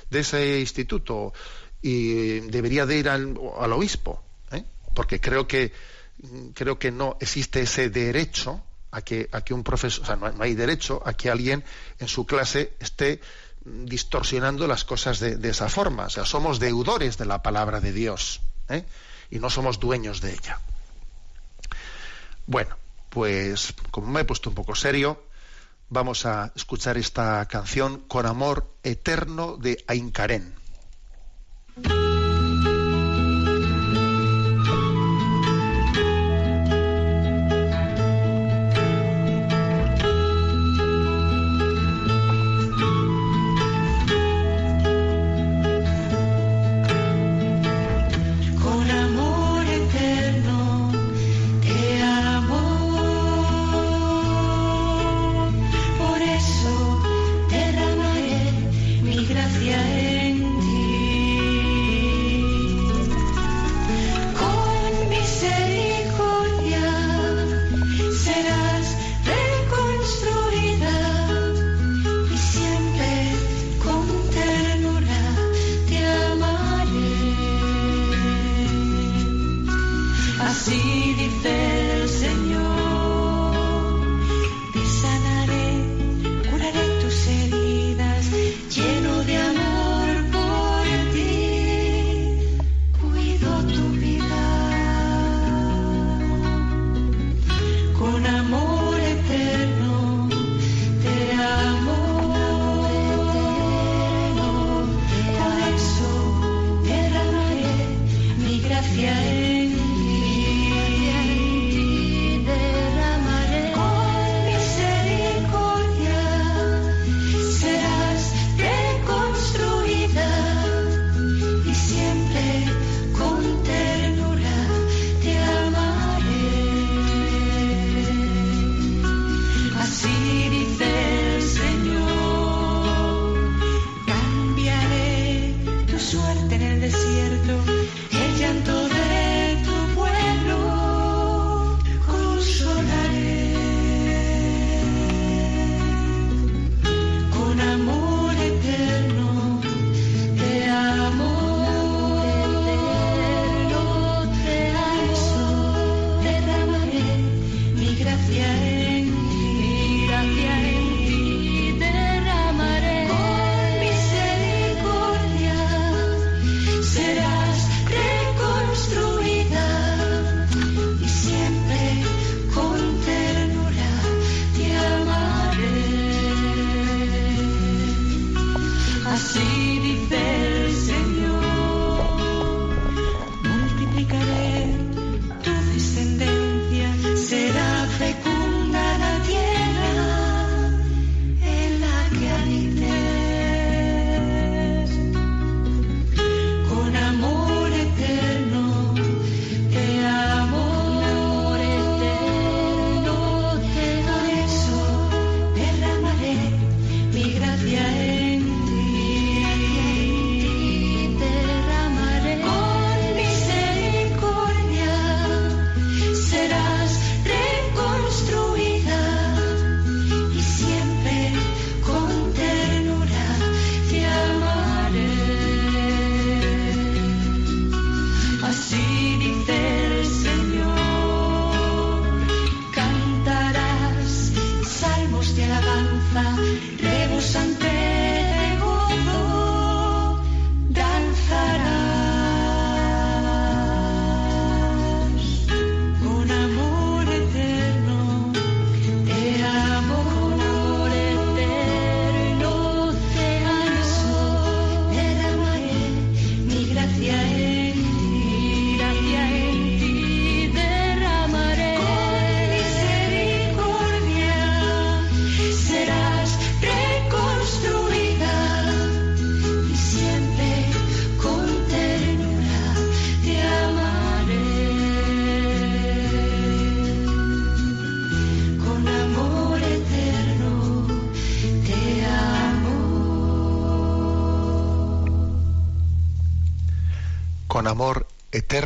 [0.09, 1.33] de ese instituto
[1.81, 4.63] y debería de ir al, al obispo, ¿eh?
[4.93, 5.73] porque creo que
[6.53, 10.31] creo que no existe ese derecho a que, a que un profesor, o sea, no,
[10.39, 11.63] hay derecho a que alguien
[11.99, 13.19] en su clase esté
[13.65, 16.05] distorsionando las cosas de, esa forma.
[16.05, 18.85] O sea, somos deudores de la palabra de Dios ¿eh?
[19.31, 20.59] y no somos dueños de ella.
[22.45, 22.75] Bueno,
[23.09, 25.23] pues como me he puesto un poco serio,
[25.89, 30.62] vamos a escuchar esta canción con amor eterno de Aincarén.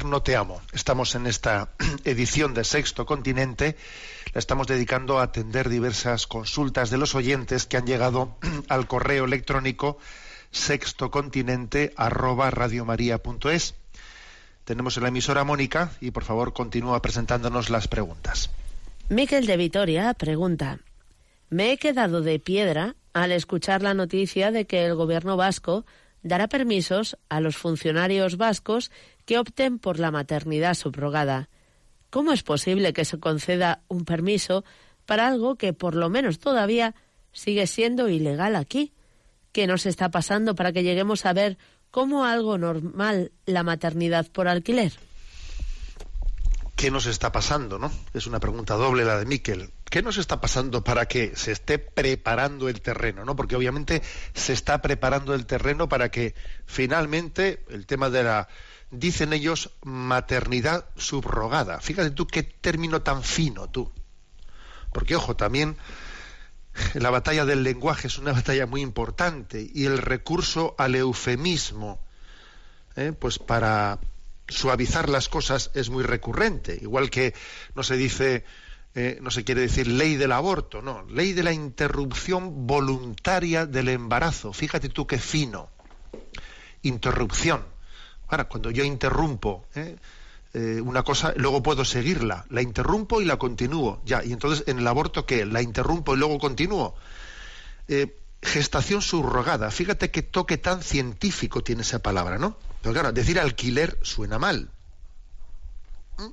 [0.08, 0.62] Eterno te amo.
[0.72, 1.74] Estamos en esta
[2.06, 3.76] edición de Sexto Continente.
[4.34, 8.38] La estamos dedicando a atender diversas consultas de los oyentes que han llegado
[8.70, 9.98] al correo electrónico
[10.52, 13.76] sextocontinente arroba radiomaria.es.
[14.64, 18.50] Tenemos en la emisora Mónica y por favor continúa presentándonos las preguntas.
[19.10, 20.80] Miquel de Vitoria pregunta:
[21.50, 25.86] Me he quedado de piedra al escuchar la noticia de que el gobierno vasco
[26.24, 28.90] dará permisos a los funcionarios vascos
[29.28, 31.50] que opten por la maternidad subrogada.
[32.10, 34.64] ¿Cómo es posible que se conceda un permiso
[35.06, 36.96] para algo que por lo menos todavía
[37.34, 38.94] sigue siendo ilegal aquí?
[39.52, 41.58] ¿Qué nos está pasando para que lleguemos a ver
[41.92, 44.94] como algo normal la maternidad por alquiler?
[46.78, 47.92] ¿Qué nos está pasando, no?
[48.14, 49.72] Es una pregunta doble la de Miquel.
[49.90, 53.36] ¿Qué nos está pasando para que se esté preparando el terreno, no?
[53.36, 54.02] Porque obviamente
[54.34, 56.34] se está preparando el terreno para que
[56.66, 58.48] finalmente el tema de la
[58.92, 61.80] dicen ellos maternidad subrogada.
[61.80, 63.92] Fíjate tú qué término tan fino tú.
[64.94, 65.78] Porque ojo, también
[66.94, 72.00] la batalla del lenguaje es una batalla muy importante y el recurso al eufemismo,
[72.96, 73.14] ¿eh?
[73.18, 74.00] pues para
[74.48, 76.78] suavizar las cosas es muy recurrente.
[76.82, 77.34] Igual que
[77.76, 78.46] no se dice,
[78.96, 83.90] eh, no se quiere decir ley del aborto, no, ley de la interrupción voluntaria del
[83.90, 84.54] embarazo.
[84.54, 85.70] Fíjate tú qué fino.
[86.84, 87.77] Interrupción.
[88.28, 89.96] Ahora, cuando yo interrumpo, ¿eh?
[90.54, 92.46] Eh, una cosa, luego puedo seguirla.
[92.50, 94.02] La interrumpo y la continúo.
[94.06, 95.46] Ya, y entonces en el aborto, ¿qué?
[95.46, 96.96] La interrumpo y luego continúo.
[97.88, 99.70] Eh, gestación subrogada.
[99.72, 102.58] Fíjate qué toque tan científico tiene esa palabra, ¿no?
[102.82, 104.70] Pero claro, decir alquiler suena mal.
[106.18, 106.32] ¿Mm?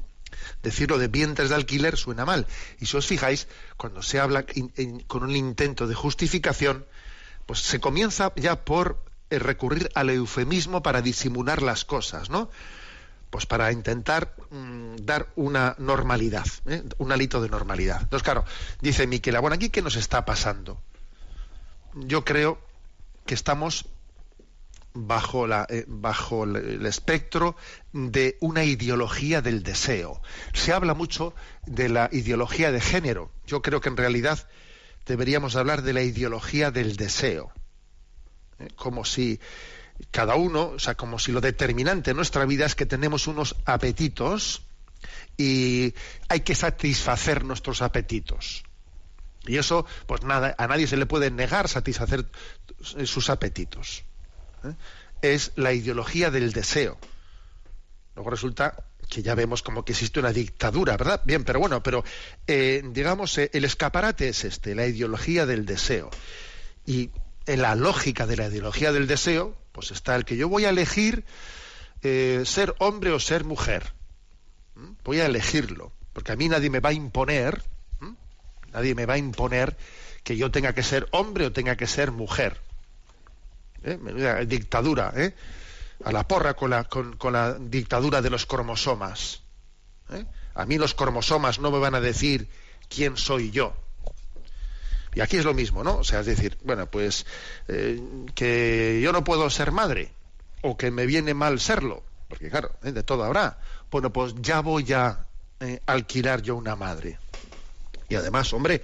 [0.63, 2.47] Decirlo de vientres de alquiler suena mal.
[2.81, 4.47] Y si os fijáis, cuando se habla
[5.07, 6.87] con un intento de justificación,
[7.47, 9.03] pues se comienza ya por
[9.38, 12.51] recurrir al eufemismo para disimular las cosas, ¿no?
[13.35, 16.85] pues para intentar mm, dar una normalidad, ¿eh?
[16.99, 18.03] un alito de normalidad.
[18.03, 18.44] Entonces, claro,
[18.81, 20.81] dice Miquela, bueno, aquí qué nos está pasando.
[21.94, 22.61] Yo creo
[23.27, 23.87] que estamos
[24.92, 27.57] bajo, la, eh, bajo el espectro
[27.92, 30.23] de una ideología del deseo.
[30.53, 31.35] Se habla mucho
[31.66, 33.33] de la ideología de género.
[33.49, 34.47] Yo creo que en realidad
[35.07, 37.51] deberíamos hablar de la ideología del deseo.
[38.77, 39.40] Como si
[40.11, 43.57] cada uno, o sea, como si lo determinante en nuestra vida es que tenemos unos
[43.64, 44.62] apetitos
[45.37, 45.95] y
[46.29, 48.64] hay que satisfacer nuestros apetitos.
[49.47, 52.27] Y eso, pues nada, a nadie se le puede negar satisfacer
[52.81, 54.05] sus apetitos.
[54.64, 54.75] ¿eh?
[55.23, 56.99] Es la ideología del deseo.
[58.14, 61.21] Luego resulta que ya vemos como que existe una dictadura, ¿verdad?
[61.25, 62.05] Bien, pero bueno, pero
[62.47, 66.11] eh, digamos, eh, el escaparate es este, la ideología del deseo.
[66.87, 67.11] Y
[67.47, 70.71] en la lógica de la ideología del deseo, pues está el que yo voy a
[70.71, 71.25] elegir
[72.03, 73.93] eh, ser hombre o ser mujer.
[74.75, 74.93] ¿Mm?
[75.05, 77.63] Voy a elegirlo, porque a mí nadie me va a imponer,
[78.01, 78.13] ¿Mm?
[78.73, 79.77] nadie me va a imponer
[80.23, 82.61] que yo tenga que ser hombre o tenga que ser mujer.
[83.85, 84.47] ¿Eh?
[84.47, 85.35] dictadura, ¿eh?
[86.05, 89.43] A la porra con la, con, la dictadura de los cromosomas.
[90.11, 90.25] ¿eh?
[90.55, 92.49] A mí los cromosomas no me van a decir
[92.89, 93.75] quién soy yo.
[95.14, 95.98] Y aquí es lo mismo, ¿no?
[95.98, 97.24] O sea, es decir, bueno, pues
[97.68, 98.00] eh,
[98.35, 100.12] que yo no puedo ser madre
[100.62, 102.92] o que me viene mal serlo, porque claro, ¿eh?
[102.92, 103.59] de todo habrá.
[103.90, 105.27] Bueno, pues ya voy a
[105.61, 107.18] eh, alquilar yo una madre.
[108.09, 108.83] Y además, hombre,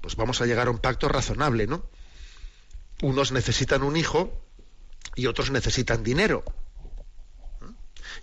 [0.00, 1.84] pues vamos a llegar a un pacto razonable, ¿no?
[3.02, 4.32] Unos necesitan un hijo
[5.14, 6.44] y otros necesitan dinero.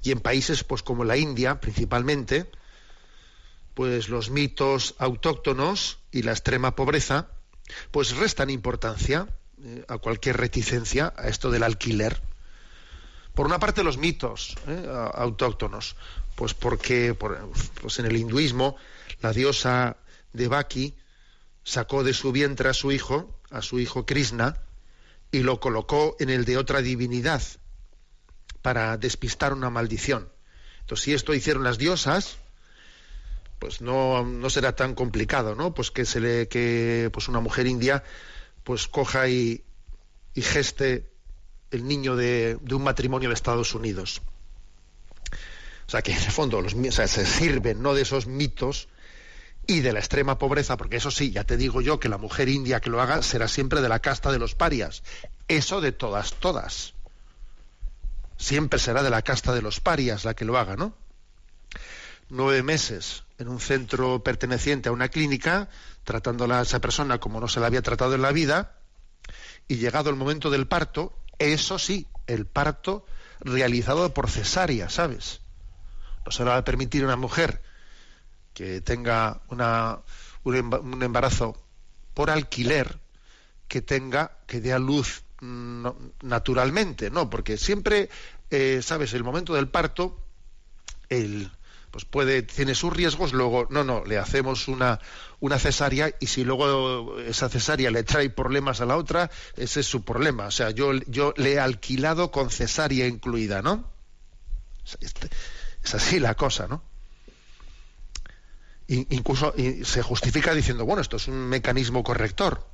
[0.03, 2.49] Y en países pues como la India, principalmente,
[3.73, 7.29] pues los mitos autóctonos y la extrema pobreza,
[7.91, 9.27] pues restan importancia
[9.63, 12.21] eh, a cualquier reticencia a esto del alquiler.
[13.33, 15.95] Por una parte los mitos eh, autóctonos,
[16.35, 18.75] pues porque pues en el hinduismo
[19.21, 19.97] la diosa
[20.33, 20.95] de Baki
[21.63, 24.57] sacó de su vientre a su hijo, a su hijo Krishna,
[25.31, 27.41] y lo colocó en el de otra divinidad
[28.61, 30.29] para despistar una maldición.
[30.81, 32.37] Entonces, si esto hicieron las diosas,
[33.63, 35.73] pues no, no será tan complicado, ¿no?
[35.73, 38.03] Pues que se le que pues una mujer india
[38.65, 39.63] pues coja y,
[40.33, 41.09] y geste
[41.71, 44.21] el niño de, de, un matrimonio de Estados Unidos.
[45.87, 48.89] O sea que en el fondo los, o sea, se sirven no de esos mitos
[49.65, 52.49] y de la extrema pobreza, porque eso sí, ya te digo yo que la mujer
[52.49, 55.03] india que lo haga será siempre de la casta de los parias.
[55.47, 56.95] Eso de todas, todas.
[58.35, 60.93] Siempre será de la casta de los parias la que lo haga, ¿no?
[62.29, 65.69] Nueve meses en un centro perteneciente a una clínica,
[66.03, 68.77] tratándola a esa persona como no se la había tratado en la vida,
[69.67, 73.05] y llegado el momento del parto, eso sí, el parto
[73.39, 75.41] realizado por cesárea, ¿sabes?
[76.25, 77.61] No se va a permitir a una mujer
[78.53, 79.99] que tenga una,
[80.43, 81.57] un embarazo
[82.13, 82.99] por alquiler
[83.67, 85.87] que tenga, que dé a luz mm,
[86.21, 87.29] naturalmente, ¿no?
[87.29, 88.09] Porque siempre,
[88.49, 89.13] eh, ¿sabes?
[89.13, 90.17] El momento del parto,
[91.09, 91.51] el,
[91.93, 94.99] pues puede, tiene sus riesgos, luego, no, no, le hacemos una,
[95.39, 99.85] una cesárea y si luego esa cesárea le trae problemas a la otra, ese es
[99.85, 100.47] su problema.
[100.47, 103.87] O sea, yo, yo le he alquilado con cesárea incluida, ¿no?
[105.01, 105.29] Este,
[105.83, 106.83] es así la cosa, ¿no?
[108.87, 109.53] Incluso
[109.83, 112.67] se justifica diciendo, bueno, esto es un mecanismo corrector.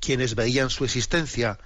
[0.00, 1.58] Quienes veían su existencia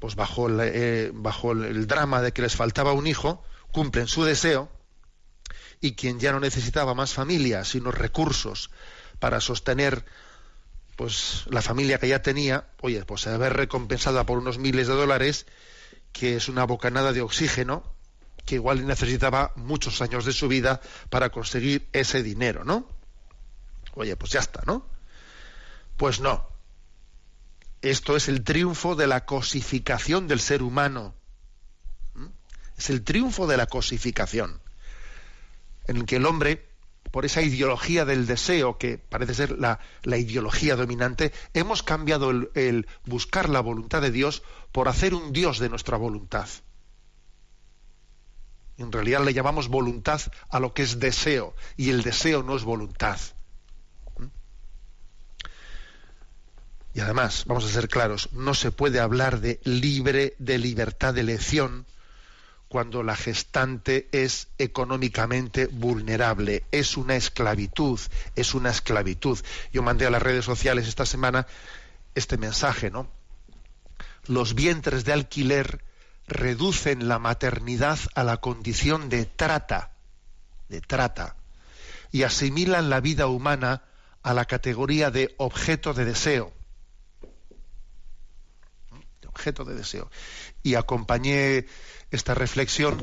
[0.00, 4.68] pues bajo eh, bajo el drama de que les faltaba un hijo, cumplen su deseo
[5.84, 8.70] y quien ya no necesitaba más familia, sino recursos
[9.18, 10.06] para sostener
[10.96, 15.44] pues la familia que ya tenía, oye, pues haber recompensada por unos miles de dólares,
[16.10, 17.84] que es una bocanada de oxígeno,
[18.46, 22.88] que igual necesitaba muchos años de su vida para conseguir ese dinero, ¿no?
[23.92, 24.86] Oye, pues ya está, ¿no?
[25.98, 26.48] Pues no.
[27.82, 31.14] Esto es el triunfo de la cosificación del ser humano.
[32.14, 32.28] ¿Mm?
[32.78, 34.63] Es el triunfo de la cosificación
[35.86, 36.68] en el que el hombre,
[37.10, 43.48] por esa ideología del deseo, que parece ser la, ideología dominante, hemos cambiado el, buscar
[43.48, 44.42] la voluntad de Dios
[44.72, 46.48] por hacer un Dios de nuestra voluntad.
[48.76, 52.64] En realidad le llamamos voluntad a lo que es deseo, y el deseo no es
[52.64, 53.20] voluntad.
[54.18, 54.24] ¿Mm?
[56.94, 61.20] Y además, vamos a ser claros, no se puede hablar de libre, de libertad de
[61.20, 61.86] elección,
[62.74, 66.64] cuando la gestante es económicamente vulnerable.
[66.72, 68.00] Es una esclavitud,
[68.34, 69.38] es una esclavitud.
[69.72, 71.46] Yo mandé a las redes sociales esta semana
[72.16, 73.08] este mensaje, ¿no?
[74.26, 75.84] Los vientres de alquiler
[76.26, 79.92] reducen la maternidad a la condición de trata,
[80.68, 81.36] de trata,
[82.10, 83.84] y asimilan la vida humana
[84.24, 86.52] a la categoría de objeto de deseo.
[89.34, 90.10] objeto de deseo.
[90.62, 91.66] Y acompañé
[92.14, 92.96] esta reflexión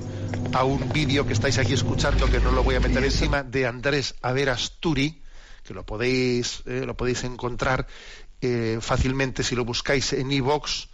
[0.54, 3.68] a un vídeo que estáis aquí escuchando, que no lo voy a meter encima, de
[3.68, 5.22] Andrés Averasturi,
[5.64, 7.88] que lo podéis, eh, lo podéis encontrar
[8.42, 10.90] eh, fácilmente si lo buscáis en iVox,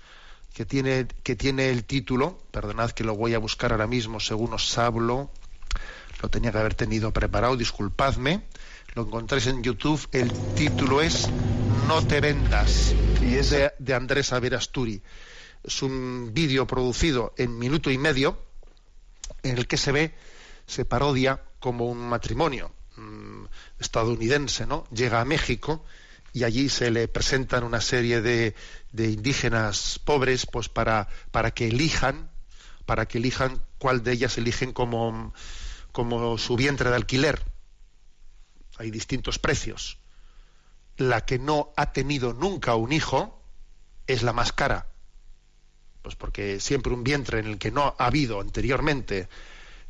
[0.53, 4.53] que tiene, que tiene el título, perdonad que lo voy a buscar ahora mismo según
[4.53, 5.31] os hablo,
[6.21, 8.43] lo tenía que haber tenido preparado, disculpadme,
[8.95, 11.29] lo encontráis en YouTube, el título es
[11.87, 15.01] No te vendas, y es de, de Andrés Averasturi
[15.67, 18.41] es un vídeo producido en minuto y medio
[19.43, 20.15] en el que se ve,
[20.65, 23.43] se parodia como un matrimonio mm,
[23.77, 24.85] estadounidense, ¿no?
[24.91, 25.83] Llega a México
[26.31, 28.55] y allí se le presentan una serie de,
[28.93, 32.31] de indígenas pobres, pues para, para que elijan,
[32.85, 35.33] para que elijan cuál de ellas eligen como,
[35.91, 37.43] como su vientre de alquiler.
[38.77, 39.97] Hay distintos precios.
[40.95, 43.41] La que no ha tenido nunca un hijo
[44.07, 44.87] es la más cara
[46.07, 49.27] pues porque siempre un vientre en el que no ha habido anteriormente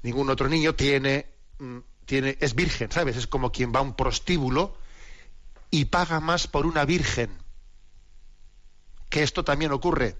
[0.02, 1.28] ningún otro niño tiene,
[1.60, 3.18] mm, tiene es virgen, ¿sabes?
[3.18, 4.76] Es como quien va a un prostíbulo
[5.70, 7.30] y paga más por una virgen.
[9.12, 10.18] Que esto también ocurre.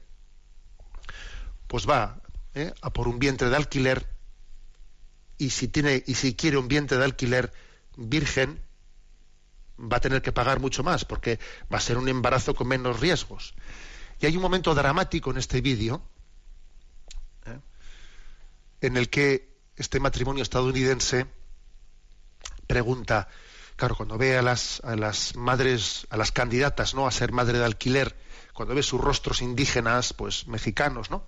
[1.66, 2.22] Pues va
[2.54, 2.72] ¿eh?
[2.80, 4.08] a por un vientre de alquiler
[5.40, 7.52] y si tiene y si quiere un vientre de alquiler
[7.96, 8.62] virgen
[9.80, 11.40] va a tener que pagar mucho más porque
[11.74, 13.56] va a ser un embarazo con menos riesgos.
[14.20, 16.02] Y hay un momento dramático en este vídeo
[18.82, 21.28] en el que este matrimonio estadounidense
[22.68, 23.28] pregunta,
[23.76, 27.08] claro, cuando ve a las, a las madres, a las candidatas, ¿no?
[27.08, 28.16] A ser madre de alquiler,
[28.54, 31.26] cuando ve sus rostros indígenas, pues mexicanos, ¿no?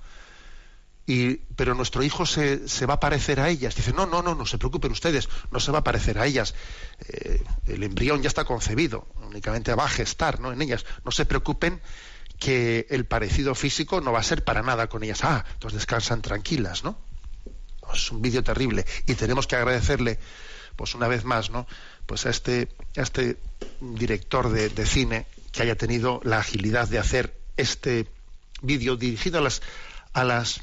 [1.05, 3.75] Y, pero nuestro hijo se, se, va a parecer a ellas.
[3.75, 6.53] Dice, no, no, no, no se preocupen ustedes, no se va a parecer a ellas.
[7.07, 10.51] Eh, el embrión ya está concebido, únicamente va a gestar ¿no?
[10.51, 10.85] en ellas.
[11.03, 11.81] No se preocupen
[12.39, 15.23] que el parecido físico no va a ser para nada con ellas.
[15.23, 16.97] Ah, entonces descansan tranquilas, ¿no?
[17.93, 20.19] Es un vídeo terrible y tenemos que agradecerle,
[20.75, 21.67] pues una vez más, ¿no?
[22.05, 23.37] Pues a este, a este
[23.81, 28.07] director de, cine que haya tenido la agilidad de hacer este
[28.61, 29.61] vídeo dirigido a las,
[30.13, 30.61] a las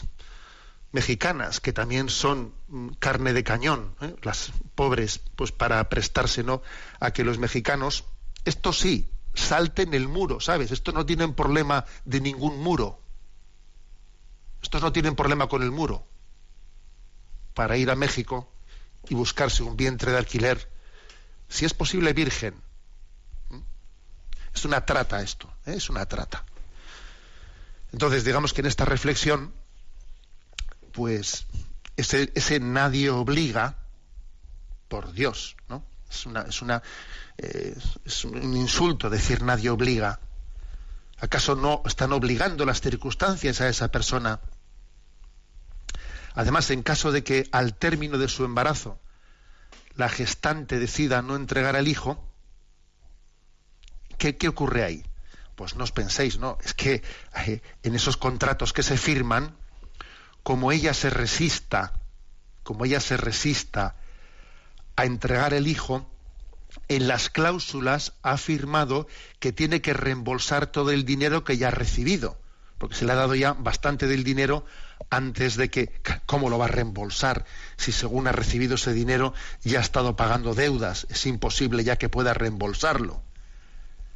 [0.92, 4.14] mexicanas que también son mm, carne de cañón, ¿eh?
[4.22, 6.62] las pobres, pues para prestarse ¿no?
[7.00, 8.04] a que los mexicanos,
[8.44, 10.72] esto sí, salten el muro, ¿sabes?
[10.72, 13.00] Estos no tienen problema de ningún muro.
[14.62, 16.04] Estos no tienen problema con el muro.
[17.54, 18.50] Para ir a México
[19.08, 20.70] y buscarse un vientre de alquiler,
[21.48, 22.54] si es posible virgen.
[23.50, 23.60] ¿Mm?
[24.54, 25.74] Es una trata esto, ¿eh?
[25.76, 26.44] es una trata.
[27.92, 29.52] Entonces, digamos que en esta reflexión
[30.96, 31.46] pues
[31.96, 33.76] ese, ese nadie obliga
[34.88, 35.84] por Dios, ¿no?
[36.10, 36.82] Es una, es una
[37.38, 40.20] eh, es un insulto decir nadie obliga.
[41.18, 44.40] ¿Acaso no están obligando las circunstancias a esa persona?
[46.34, 48.98] Además, en caso de que al término de su embarazo
[49.94, 52.22] la gestante decida no entregar al hijo,
[54.18, 55.04] ¿qué, qué ocurre ahí?
[55.54, 56.58] Pues no os penséis, ¿no?
[56.62, 57.02] Es que
[57.46, 59.56] eh, en esos contratos que se firman,
[60.42, 61.94] como ella se resista,
[62.62, 63.96] como ella se resista
[64.96, 66.08] a entregar el hijo,
[66.88, 69.06] en las cláusulas ha afirmado
[69.38, 72.38] que tiene que reembolsar todo el dinero que ya ha recibido,
[72.78, 74.64] porque se le ha dado ya bastante del dinero
[75.10, 75.92] antes de que,
[76.26, 77.44] ¿cómo lo va a reembolsar?
[77.76, 82.08] Si según ha recibido ese dinero ya ha estado pagando deudas, es imposible ya que
[82.08, 83.22] pueda reembolsarlo.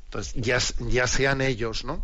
[0.07, 0.59] Entonces, ya,
[0.89, 2.03] ya sean ellos, ¿no?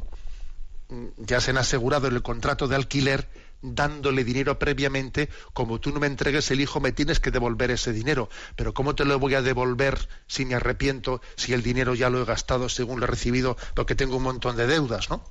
[1.17, 3.29] Ya se han asegurado en el contrato de alquiler
[3.63, 7.93] dándole dinero previamente, como tú no me entregues el hijo, me tienes que devolver ese
[7.93, 8.29] dinero.
[8.55, 12.23] Pero ¿cómo te lo voy a devolver si me arrepiento, si el dinero ya lo
[12.23, 15.25] he gastado según lo he recibido, porque tengo un montón de deudas, ¿no?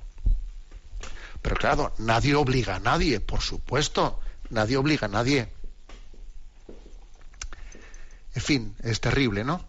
[1.42, 4.20] Pero claro, nadie obliga a nadie, por supuesto,
[4.50, 5.48] nadie obliga a nadie.
[8.34, 9.64] En fin, es terrible, ¿no?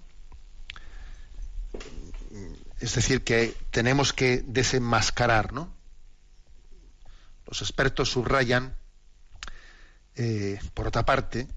[2.80, 5.77] Es decir, que tenemos que desenmascarar, ¿no?
[7.48, 8.76] Los expertos subrayan,
[10.16, 11.48] eh, por otra parte,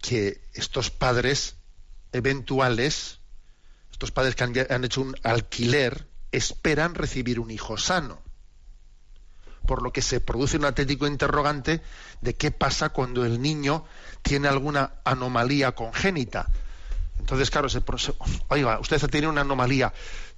[0.00, 1.56] que estos padres
[2.12, 3.20] eventuales,
[3.92, 8.20] estos padres que han, hecho un alquiler, esperan recibir un hijo sano.
[9.66, 11.80] Por lo que se produce un auténtico interrogante
[12.22, 13.84] de qué pasa cuando el niño
[14.22, 16.48] tiene alguna anomalía congénita.
[17.20, 17.82] Entonces, claro, se,
[18.48, 19.92] oiga, usted tiene una anomalía,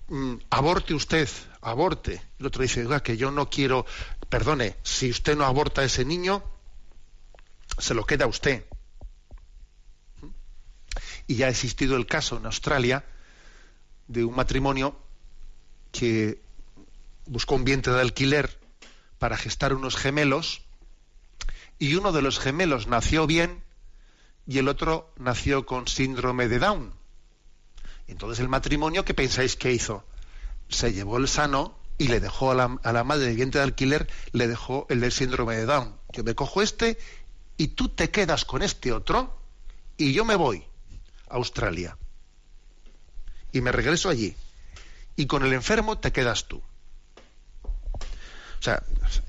[0.08, 1.28] mm, aborte usted,
[1.62, 2.20] aborte.
[2.38, 3.86] El otro dice, que yo no quiero,
[4.28, 6.42] perdone, si usted no aborta a ese niño,
[7.78, 8.66] se lo queda a usted.
[11.26, 13.04] Y ya ha existido el caso en Australia
[14.08, 14.96] de un matrimonio
[15.92, 16.42] que
[17.26, 18.58] buscó un vientre de alquiler
[19.18, 20.62] para gestar unos gemelos
[21.78, 23.62] y uno de los gemelos nació bien
[24.46, 26.92] y el otro nació con síndrome de Down.
[28.08, 30.04] Entonces el matrimonio, ¿qué pensáis que hizo?
[30.72, 33.64] Se llevó el sano y le dejó a la, a la madre de vientre de
[33.64, 35.94] alquiler, le dejó el del síndrome de Down.
[36.12, 36.98] Yo me cojo este
[37.56, 39.38] y tú te quedas con este otro
[39.96, 40.64] y yo me voy
[41.28, 41.96] a Australia.
[43.52, 44.34] Y me regreso allí.
[45.14, 46.62] Y con el enfermo te quedas tú.
[48.62, 48.82] O sea,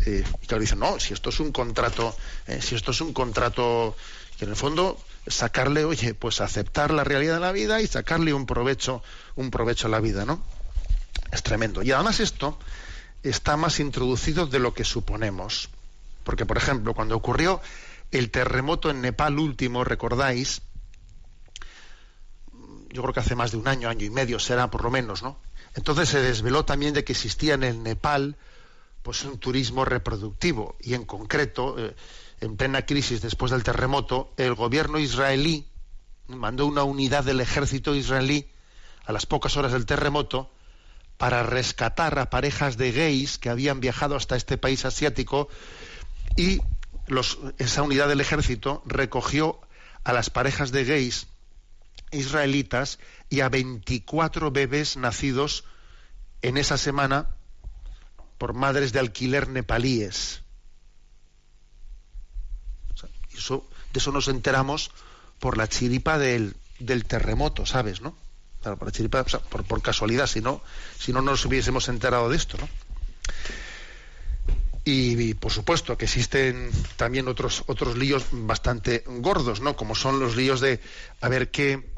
[0.05, 2.15] eh, y claro, dicen, no, si esto es un contrato,
[2.47, 3.95] eh, si esto es un contrato,
[4.37, 8.33] que en el fondo sacarle, oye, pues aceptar la realidad de la vida y sacarle
[8.33, 9.01] un provecho,
[9.35, 10.43] un provecho a la vida, ¿no?
[11.33, 11.81] Es tremendo.
[11.81, 12.59] Y además esto
[13.23, 15.69] está más introducido de lo que suponemos.
[16.23, 17.59] Porque, por ejemplo, cuando ocurrió
[18.11, 20.61] el terremoto en Nepal último, recordáis,
[22.91, 25.23] yo creo que hace más de un año, año y medio será por lo menos,
[25.23, 25.39] ¿no?
[25.73, 28.37] Entonces se desveló también de que existía en el Nepal
[29.01, 31.95] pues un turismo reproductivo y en concreto eh,
[32.41, 35.67] en plena crisis después del terremoto el gobierno israelí
[36.27, 38.47] mandó una unidad del ejército israelí
[39.03, 40.52] a las pocas horas del terremoto
[41.23, 45.47] para rescatar a parejas de gays que habían viajado hasta este país asiático
[46.35, 46.59] y
[47.07, 49.61] los, esa unidad del ejército recogió
[50.03, 51.27] a las parejas de gays
[52.11, 52.99] israelitas
[53.29, 55.63] y a 24 bebés nacidos
[56.41, 57.29] en esa semana
[58.37, 60.41] por madres de alquiler nepalíes.
[63.33, 64.91] eso, de eso nos enteramos
[65.39, 68.01] por la chiripa del, del terremoto, ¿sabes?
[68.01, 68.13] ¿no?
[68.63, 70.61] Por, casualidad, si no,
[70.97, 72.69] si no nos hubiésemos enterado de esto, ¿no?
[74.85, 79.77] Y, y, por supuesto que existen también otros otros líos bastante gordos, ¿no?
[79.77, 80.81] Como son los líos de
[81.21, 81.89] a ver qué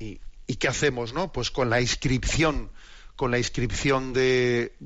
[0.00, 1.32] y, y qué hacemos, ¿no?
[1.32, 2.70] Pues con la inscripción
[3.18, 4.76] con la inscripción de,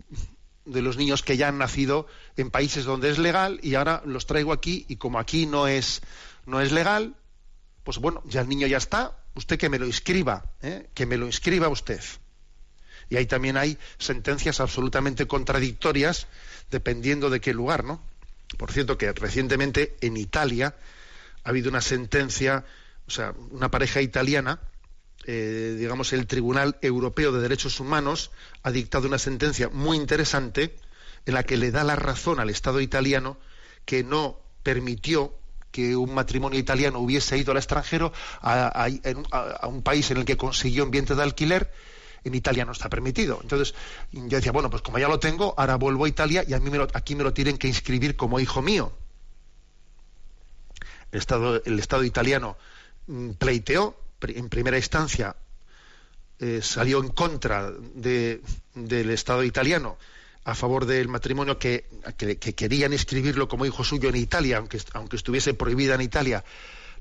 [0.64, 2.06] de los niños que ya han nacido
[2.36, 6.00] en países donde es legal y ahora los traigo aquí y como aquí no es
[6.46, 7.14] no es legal
[7.84, 10.88] pues bueno ya el niño ya está usted que me lo inscriba ¿eh?
[10.94, 12.00] que me lo inscriba usted
[13.08, 16.26] y ahí también hay sentencias absolutamente contradictorias
[16.70, 18.00] dependiendo de qué lugar no
[18.58, 20.74] por cierto que recientemente en Italia
[21.44, 22.64] ha habido una sentencia
[23.06, 24.60] o sea una pareja italiana
[25.24, 28.32] eh, digamos, el Tribunal Europeo de Derechos Humanos
[28.64, 30.74] ha dictado una sentencia muy interesante
[31.26, 33.36] en la que le da la razón al Estado italiano
[33.84, 35.32] que no permitió
[35.72, 38.88] que un matrimonio italiano hubiese ido al extranjero a,
[39.66, 41.72] un país en el que consiguió un vientre de alquiler,
[42.22, 43.40] en Italia no está permitido.
[43.42, 43.74] Entonces
[44.12, 46.70] yo decía, bueno, pues como ya lo tengo, ahora vuelvo a Italia y a mí
[46.70, 48.92] me lo, aquí me lo tienen que inscribir como hijo mío.
[51.10, 52.56] El Estado, el Estado italiano
[53.08, 55.34] mm, pleiteó en primera instancia
[56.38, 59.96] eh, salió en contra del Estado italiano
[60.44, 61.84] a favor del matrimonio que,
[62.56, 66.44] querían inscribirlo como hijo suyo en Italia, aunque, aunque estuviese prohibida en Italia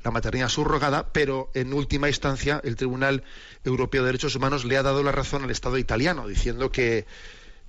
[0.04, 3.24] la maternidad subrogada, pero en última instancia el Tribunal
[3.64, 7.06] Europeo de Derechos Humanos le ha dado la razón al Estado italiano, diciendo que,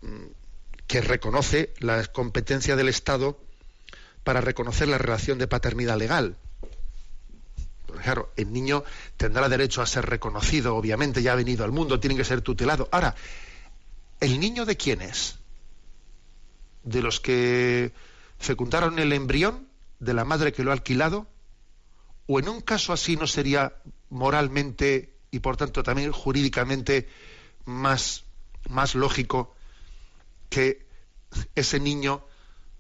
[0.00, 3.38] mm, que reconoce la competencia del Estado
[4.24, 6.36] para reconocer la relación de paternidad legal
[8.02, 8.84] claro, el niño
[9.16, 12.88] tendrá derecho a ser reconocido, obviamente, ya ha venido al mundo, tiene que ser tutelado.
[12.90, 13.14] Ahora,
[14.20, 15.38] ¿el niño de quién es?
[16.84, 17.92] ¿De los que
[18.38, 19.68] fecundaron el embrión?
[20.00, 21.26] ¿De la madre que lo ha alquilado?
[22.26, 23.74] ¿O en un caso así no sería
[24.10, 27.08] moralmente y por tanto también jurídicamente
[27.64, 28.24] más,
[28.68, 29.54] más lógico
[30.50, 30.86] que
[31.54, 32.24] ese niño,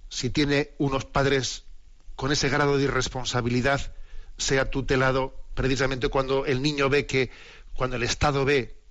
[0.08, 1.64] si tiene unos padres
[2.16, 3.94] con ese grado de irresponsabilidad,
[4.36, 7.30] sea tutelado precisamente cuando el niño ve que,
[7.74, 8.81] cuando el Estado ve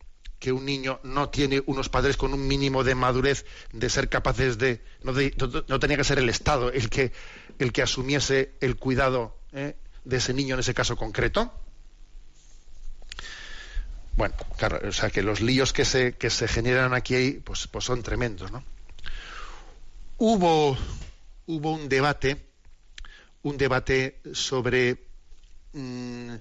[0.41, 4.57] que un niño no tiene unos padres con un mínimo de madurez de ser capaces
[4.57, 7.13] de no, tenía que ser el Estado el que
[7.59, 9.75] el que asumiese el cuidado ¿eh?
[10.03, 11.53] de ese niño en ese caso concreto
[14.17, 17.85] bueno claro o sea que los líos que se que se generan aquí pues pues
[17.85, 18.63] son tremendos no
[20.17, 20.75] hubo
[21.45, 22.41] hubo un debate
[23.43, 25.11] un debate sobre
[25.73, 26.35] Mm,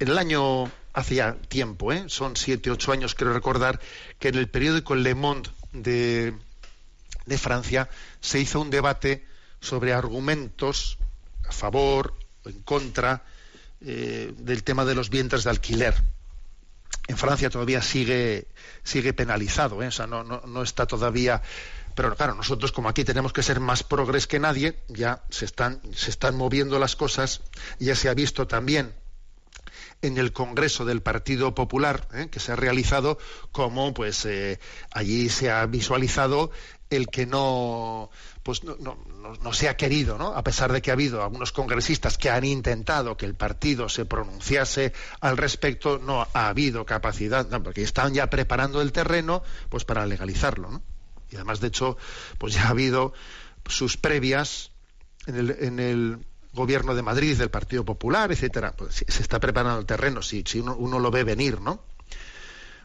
[0.00, 2.04] en, el año hacía tiempo, ¿eh?
[2.08, 3.80] son siete, ocho años, quiero recordar,
[4.18, 6.34] que en el periódico Le Monde de,
[7.38, 7.88] Francia
[8.20, 9.24] se hizo un debate
[9.60, 10.98] sobre argumentos
[11.48, 13.22] a favor o en contra
[13.82, 15.94] eh, del tema de los vientres de alquiler.
[17.06, 18.48] En Francia todavía sigue,
[18.82, 19.88] sigue penalizado, ¿eh?
[19.88, 21.42] o sea, no, no, no está todavía
[21.94, 25.82] pero claro, nosotros como aquí tenemos que ser más progres que nadie, ya se están,
[25.94, 27.42] se están moviendo las cosas,
[27.78, 28.94] ya se ha visto también
[30.02, 32.28] en el Congreso del Partido Popular ¿eh?
[32.30, 33.18] que se ha realizado
[33.52, 34.58] como pues eh,
[34.90, 36.50] allí se ha visualizado
[36.88, 38.10] el que no
[38.42, 38.96] pues no, no,
[39.42, 40.34] no, se ha querido, ¿no?
[40.34, 44.06] A pesar de que ha habido algunos congresistas que han intentado que el partido se
[44.06, 50.06] pronunciase al respecto, no ha habido capacidad, porque están ya preparando el terreno pues para
[50.06, 50.82] legalizarlo, ¿no?
[51.30, 51.96] Y además, de hecho,
[52.38, 53.12] pues ya ha habido
[53.66, 54.72] sus previas
[55.26, 58.72] en el, en el gobierno de Madrid, del Partido Popular, etcétera.
[58.76, 61.82] Pues se está preparando el terreno, si, uno, lo ve venir, ¿no?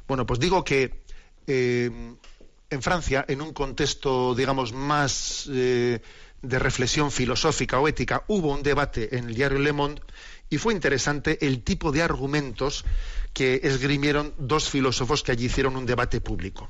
[0.07, 1.03] Bueno, pues digo que
[1.47, 2.15] eh,
[2.69, 6.01] en Francia, en un contexto, digamos, más eh,
[6.41, 10.01] de reflexión filosófica o ética, hubo un debate en el diario Le Monde
[10.49, 12.85] y fue interesante el tipo de argumentos
[13.33, 16.69] que esgrimieron dos filósofos que allí hicieron un debate público.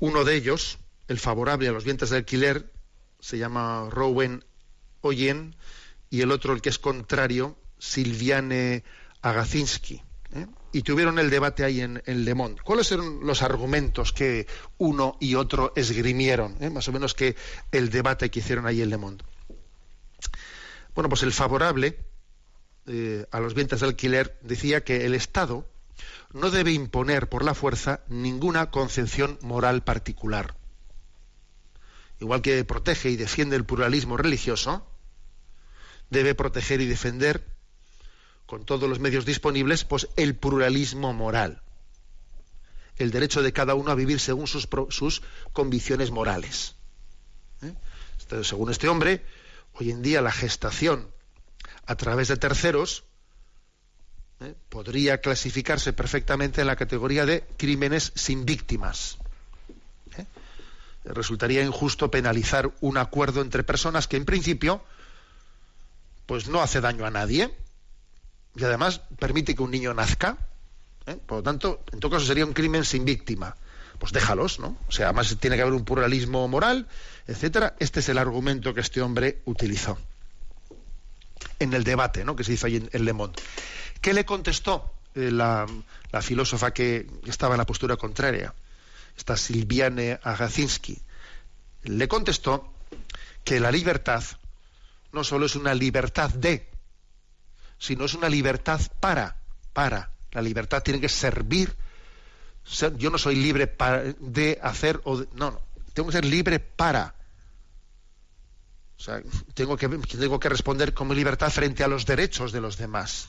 [0.00, 2.70] Uno de ellos, el favorable a los vientres de alquiler,
[3.20, 4.44] se llama Rowan
[5.04, 5.54] Oyen,
[6.08, 8.84] y el otro, el que es contrario, Silviane
[9.20, 10.02] Agacinski.
[10.34, 10.46] ¿eh?
[10.72, 12.62] Y tuvieron el debate ahí en, Le Monde.
[12.64, 14.46] ¿Cuáles eran los argumentos que
[14.78, 16.56] uno y otro esgrimieron?
[16.60, 16.70] ¿eh?
[16.70, 17.36] Más o menos que
[17.70, 19.24] el debate que hicieron ahí en Le Monde.
[20.94, 21.98] Bueno, pues el favorable
[22.86, 25.66] eh, a los vientres de alquiler decía que el Estado
[26.32, 30.54] no debe imponer por la fuerza ninguna concepción moral particular.
[32.20, 34.86] Igual que protege y defiende el pluralismo religioso,
[36.10, 37.44] debe proteger y defender
[38.46, 41.62] con todos los medios disponibles pues el pluralismo moral.
[42.96, 46.76] El derecho de cada uno a vivir según sus, sus convicciones morales.
[47.62, 47.74] ¿Eh?
[48.44, 49.24] Según este hombre,
[49.74, 51.08] hoy en día la gestación
[51.86, 53.04] a través de terceros
[54.40, 54.54] ¿eh?
[54.68, 59.18] podría clasificarse perfectamente en la categoría de crímenes sin víctimas.
[60.16, 60.26] ¿eh?
[61.04, 64.82] Resultaría injusto penalizar un acuerdo entre personas que en principio
[66.26, 67.54] pues no hace daño a nadie
[68.56, 70.38] y además permite que un niño nazca.
[71.06, 71.16] ¿eh?
[71.26, 73.56] Por lo tanto, en todo caso sería un crimen sin víctima.
[73.98, 74.76] Pues déjalos, ¿no?
[74.88, 76.88] O sea, además tiene que haber un pluralismo moral,
[77.26, 77.76] etcétera.
[77.78, 79.98] Este es el argumento que este hombre utilizó
[81.58, 82.34] en el debate, ¿no?
[82.36, 83.40] Que se hizo ahí en Le Monde.
[84.00, 85.66] ¿Qué le contestó eh, la,
[86.20, 88.54] filósofa que estaba en la postura contraria?
[89.16, 90.98] Esta Silviane Agacinski.
[91.84, 92.72] Le contestó
[93.44, 94.22] que la libertad
[95.14, 96.68] no solo es una libertad de,
[97.78, 99.36] sino es una libertad para,
[99.72, 100.10] para.
[100.32, 101.74] La libertad tiene que servir.
[102.96, 105.60] Yo no soy libre para, de hacer o no, no,
[105.92, 107.14] tengo que ser libre para.
[108.98, 109.22] O sea,
[109.54, 113.28] tengo que, tengo que responder como libertad frente a los derechos de los demás.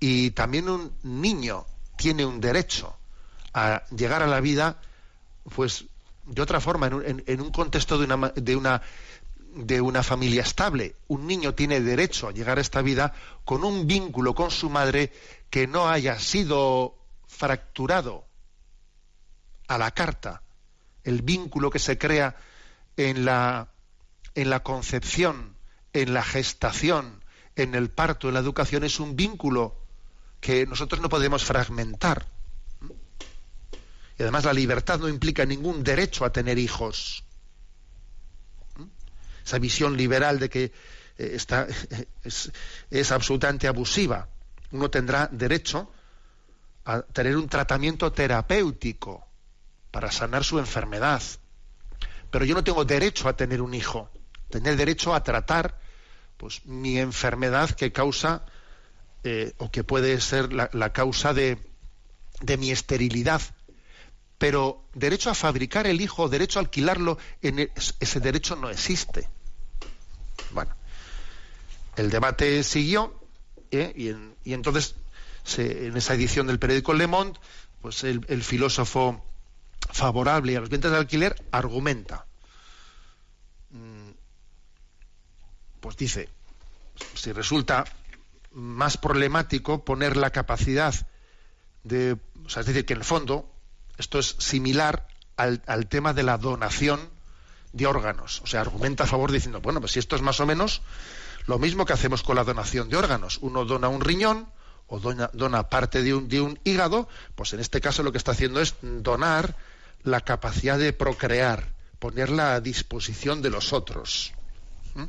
[0.00, 1.64] Y también un niño
[1.96, 2.96] tiene un derecho
[3.54, 4.80] a llegar a la vida,
[5.54, 5.86] pues
[6.24, 8.82] de otra forma, en un, contexto de una, de una
[9.54, 10.94] de una familia estable.
[11.08, 15.12] Un niño tiene derecho a llegar a esta vida con un vínculo con su madre
[15.50, 16.96] que no haya sido
[17.26, 18.26] fracturado
[19.68, 20.42] a la carta.
[21.04, 22.36] El vínculo que se crea
[22.96, 23.68] en la,
[24.34, 25.56] en la concepción,
[25.92, 27.22] en la gestación,
[27.56, 29.76] en el parto, en la educación, es un vínculo
[30.40, 32.26] que nosotros no podemos fragmentar.
[34.18, 37.24] Y además la libertad no implica ningún derecho a tener hijos.
[39.44, 41.66] Esa visión liberal de que eh, está,
[42.90, 44.28] es, absolutamente abusiva.
[44.70, 45.92] Uno tendrá derecho
[46.84, 49.26] a tener un tratamiento terapéutico
[49.90, 51.22] para sanar su enfermedad.
[52.30, 54.10] Pero yo no tengo derecho a tener un hijo,
[54.48, 55.78] tener derecho a tratar
[56.38, 58.44] pues mi enfermedad que causa
[59.22, 61.58] eh, o que puede ser la, la causa de,
[62.40, 63.40] de, mi esterilidad.
[64.42, 69.28] Pero derecho a fabricar el hijo, derecho a alquilarlo, en el, ese derecho no existe.
[70.50, 70.74] Bueno,
[71.94, 73.14] el debate siguió
[73.70, 73.92] ¿eh?
[73.94, 74.96] y, en, y, entonces
[75.58, 77.38] en esa edición del periódico Le Monde,
[77.82, 79.24] pues el, filósofo
[79.92, 82.26] favorable a los vientres de alquiler argumenta.
[85.78, 86.28] Pues dice,
[87.14, 87.84] si resulta
[88.50, 90.92] más problemático poner la capacidad
[91.84, 92.16] de,
[92.48, 93.51] es decir, que en el fondo
[93.98, 97.00] esto es similar al, tema de la donación
[97.72, 98.40] de órganos.
[98.42, 100.82] O sea, argumenta a favor diciendo, bueno, pues si esto es más o menos
[101.46, 103.38] lo mismo que hacemos con la donación de órganos.
[103.40, 104.48] Uno dona un riñón
[104.86, 108.18] o dona, dona parte de un, de un hígado, pues en este caso lo que
[108.18, 109.56] está haciendo es donar
[110.04, 114.32] la capacidad de procrear, ponerla a disposición de los otros.
[114.94, 115.04] ¿Mm?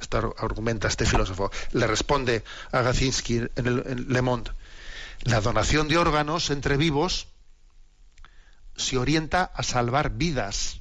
[0.00, 1.50] Esto argumenta este filósofo.
[1.72, 4.52] Le responde a Gazinski en, el, en Le Monde.
[5.22, 7.28] La donación de órganos entre vivos
[8.76, 10.80] se orienta a salvar vidas,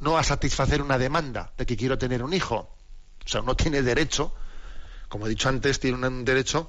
[0.00, 2.76] no a satisfacer una demanda de que quiero tener un hijo.
[3.24, 4.34] O sea, uno tiene derecho,
[5.08, 6.68] como he dicho antes, tiene un derecho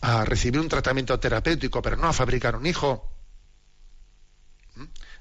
[0.00, 3.10] a recibir un tratamiento terapéutico, pero no a fabricar un hijo.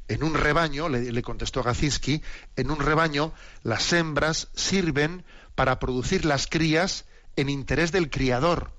[0.08, 2.22] En un rebaño, le, contestó Gazinski,
[2.56, 5.24] en un rebaño las hembras sirven
[5.56, 7.06] para producir las crías
[7.36, 8.74] en interés del criador.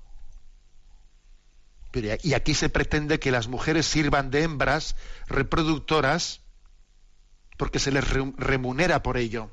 [2.23, 4.95] Y aquí se pretende que las mujeres sirvan de hembras
[5.27, 6.41] reproductoras
[7.57, 9.49] porque se les remunera por ello.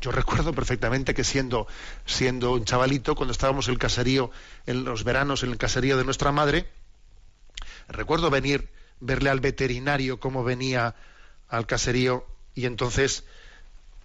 [0.00, 1.66] Yo recuerdo perfectamente que siendo,
[2.06, 4.30] siendo un chavalito, cuando estábamos en el caserío,
[4.64, 6.66] en los veranos, en el caserío de nuestra madre,
[7.88, 8.70] recuerdo venir,
[9.00, 10.94] verle al veterinario cómo venía
[11.48, 13.24] al caserío y entonces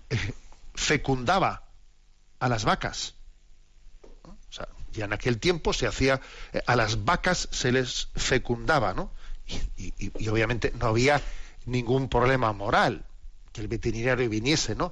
[0.09, 0.33] eh,
[0.73, 1.63] fecundaba
[2.39, 3.15] a las vacas.
[4.95, 6.21] Ya en aquel tiempo se hacía,
[6.53, 9.11] eh, a las vacas se les fecundaba, ¿no?
[9.77, 11.21] Y, y, y, obviamente no había
[11.65, 13.05] ningún problema moral
[13.51, 14.91] que el veterinario viniese, ¿no?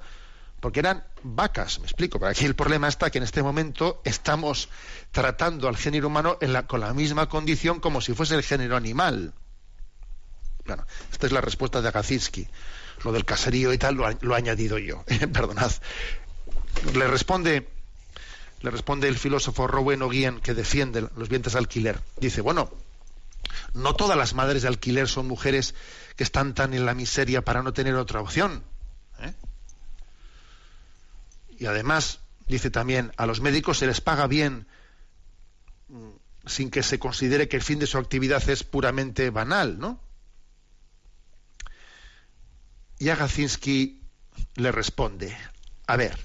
[0.59, 2.19] Porque eran vacas, me explico.
[2.19, 4.69] Pero aquí el problema está que en este momento estamos
[5.11, 6.37] tratando al género humano
[6.67, 9.33] con la misma condición como si fuese el género animal.
[10.65, 12.47] Bueno, esta es la respuesta de Agacinski
[13.03, 15.71] lo del caserío y tal lo, lo he añadido yo, perdonad.
[16.93, 17.67] Le responde,
[18.63, 21.99] le responde el filósofo Rowen O'Guien que defiende los vientres de alquiler.
[22.21, 22.71] Dice, bueno,
[23.73, 25.75] no todas las madres de alquiler son mujeres
[26.15, 28.63] que están tan en la miseria para no tener otra opción.
[29.19, 29.33] ¿eh?
[31.59, 34.65] Y además, dice también, a los médicos se les paga bien
[36.45, 39.99] sin que se considere que el fin de su actividad es puramente banal, ¿no?
[42.97, 44.01] Y Agacinski
[44.55, 45.35] le responde,
[45.85, 46.17] a ver,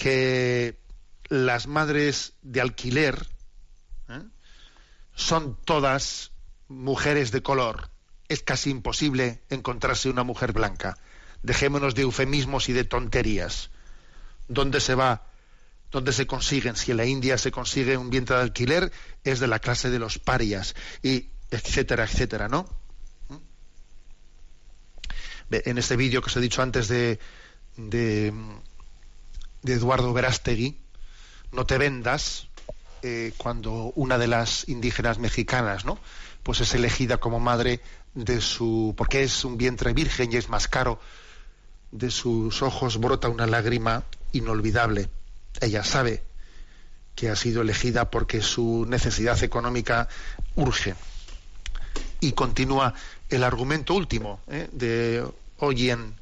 [0.00, 0.80] que
[1.28, 3.26] las madres de alquiler
[4.08, 4.22] ¿eh?
[5.14, 6.32] son todas
[6.68, 7.90] mujeres de color.
[8.26, 10.96] Es casi imposible encontrarse una mujer blanca.
[11.42, 13.70] Dejémonos de eufemismos y de tonterías.
[14.48, 15.26] ¿Dónde se va?
[15.90, 16.76] ¿Dónde se consiguen?
[16.76, 18.92] Si en la India se consigue un vientre de alquiler,
[19.22, 22.66] es de la clase de los parias, y etcétera, etcétera, ¿no?
[25.50, 27.18] en este vídeo que os he dicho antes de,
[27.76, 28.32] de,
[29.62, 30.78] de Eduardo Verástegui,
[31.52, 32.48] no te vendas
[33.02, 35.98] eh, cuando una de las indígenas mexicanas, ¿no?
[36.42, 37.80] Pues es elegida como madre
[38.14, 41.00] de su, porque es un vientre virgen y es más caro,
[41.92, 45.08] de sus ojos brota una lágrima inolvidable.
[45.60, 46.22] Ella sabe
[47.14, 50.08] que ha sido elegida porque su necesidad económica
[50.54, 50.94] urge.
[52.20, 52.94] Y continúa
[53.28, 54.68] el argumento último ¿eh?
[54.72, 55.24] de
[55.58, 56.14] hoy en,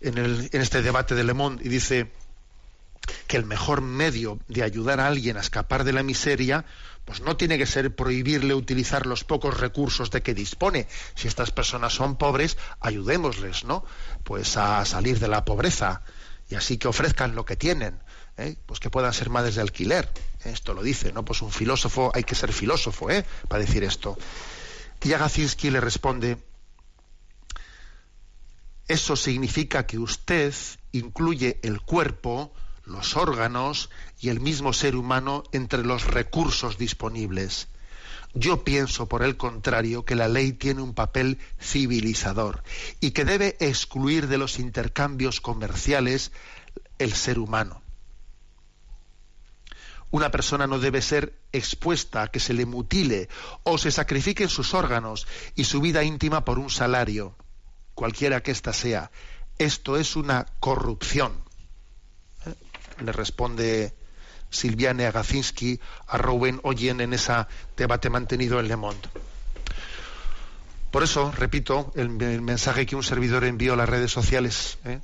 [0.00, 2.10] en, el, en, este debate de Le Monde y dice
[3.26, 6.64] que el mejor medio de ayudar a alguien a escapar de la miseria,
[7.04, 10.88] pues no tiene que ser prohibirle utilizar los pocos recursos de que dispone.
[11.14, 13.84] Si estas personas son pobres, ayudémosles, ¿no?
[14.24, 16.02] Pues a salir de la pobreza
[16.48, 17.98] y así que ofrezcan lo que tienen,
[18.36, 18.56] ¿eh?
[18.66, 20.08] pues que puedan ser madres de alquiler.
[20.44, 21.24] Esto lo dice, ¿no?
[21.24, 23.24] Pues un filósofo, hay que ser filósofo, ¿eh?
[23.48, 24.16] Para decir esto.
[25.02, 26.38] Y Agacinski le responde,
[28.88, 30.52] eso significa que usted
[30.90, 32.52] incluye el cuerpo,
[32.86, 37.68] los órganos y el mismo ser humano entre los recursos disponibles.
[38.32, 42.62] Yo pienso, por el contrario, que la ley tiene un papel civilizador
[43.00, 46.32] y que debe excluir de los intercambios comerciales
[46.98, 47.82] el ser humano.
[50.10, 53.28] Una persona no debe ser expuesta a que se le mutile
[53.64, 55.26] o se sacrifiquen sus órganos
[55.56, 57.36] y su vida íntima por un salario,
[57.94, 59.10] cualquiera que ésta sea.
[59.58, 61.45] Esto es una corrupción
[63.00, 63.94] le responde
[64.50, 69.08] Silviane Agacinski a Rowan Oyen en ese debate mantenido en Le Monde.
[70.90, 75.00] Por eso, repito, el, mensaje que un servidor envió a las redes sociales ¿eh?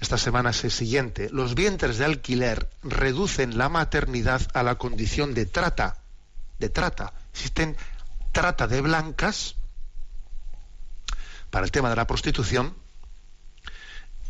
[0.00, 1.30] esta semana es el siguiente.
[1.30, 5.96] Los vientres de alquiler reducen la maternidad a la condición de trata.
[6.58, 7.12] De trata.
[7.32, 7.76] Existen
[8.30, 9.56] trata de blancas
[11.50, 12.74] para el tema de la prostitución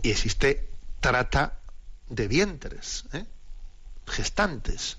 [0.03, 0.69] y existe
[1.01, 1.59] trata
[2.13, 3.25] de vientres, ¿eh?
[4.07, 4.99] gestantes.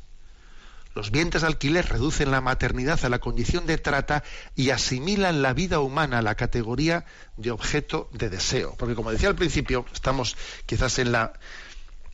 [0.96, 4.24] Los vientres alquiler reducen la maternidad a la condición de trata
[4.56, 7.06] y asimilan la vida humana a la categoría
[7.38, 8.76] de objeto de deseo.
[8.78, 10.36] Porque como decía al principio, estamos
[10.66, 11.34] quizás en la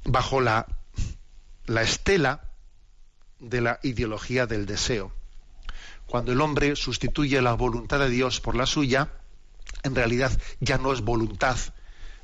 [0.05, 0.65] bajo la,
[1.65, 2.41] la estela
[3.39, 5.13] de la ideología del deseo.
[6.07, 9.09] Cuando el hombre sustituye la voluntad de Dios por la suya,
[9.83, 11.57] en realidad ya no es voluntad,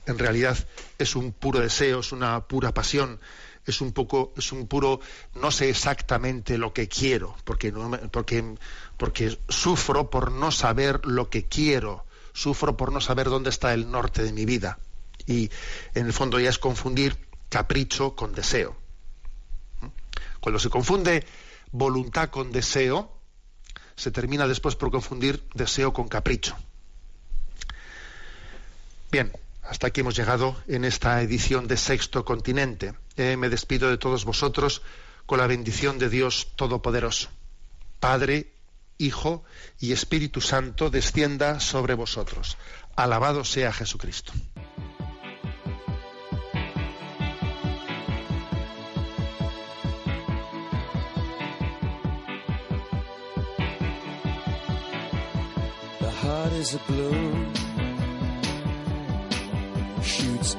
[0.06, 0.58] en realidad
[0.98, 3.20] es un puro deseo, es una pura pasión,
[3.66, 5.00] es un poco, es un puro,
[5.34, 7.74] no sé exactamente lo que quiero, porque,
[8.12, 8.56] porque,
[8.98, 13.90] porque sufro por no saber lo que quiero, sufro por no saber dónde está el
[13.90, 14.78] norte de mi vida.
[15.26, 15.50] Y
[15.96, 17.18] en el fondo ya es confundir
[17.50, 18.76] capricho con deseo.
[20.40, 21.26] Cuando se confunde
[21.72, 23.12] voluntad con deseo,
[23.96, 26.56] se termina después por confundir deseo con capricho.
[29.12, 29.32] Bien,
[29.68, 32.94] hasta aquí hemos llegado en esta edición de Sexto Continente.
[33.18, 34.82] Eh, me despido de todos vosotros
[35.26, 37.30] con la bendición de Dios Todopoderoso.
[38.00, 38.52] Padre,
[38.98, 39.44] Hijo
[39.80, 42.58] y Espíritu Santo descienda sobre vosotros.
[42.96, 44.32] Alabado sea Jesucristo.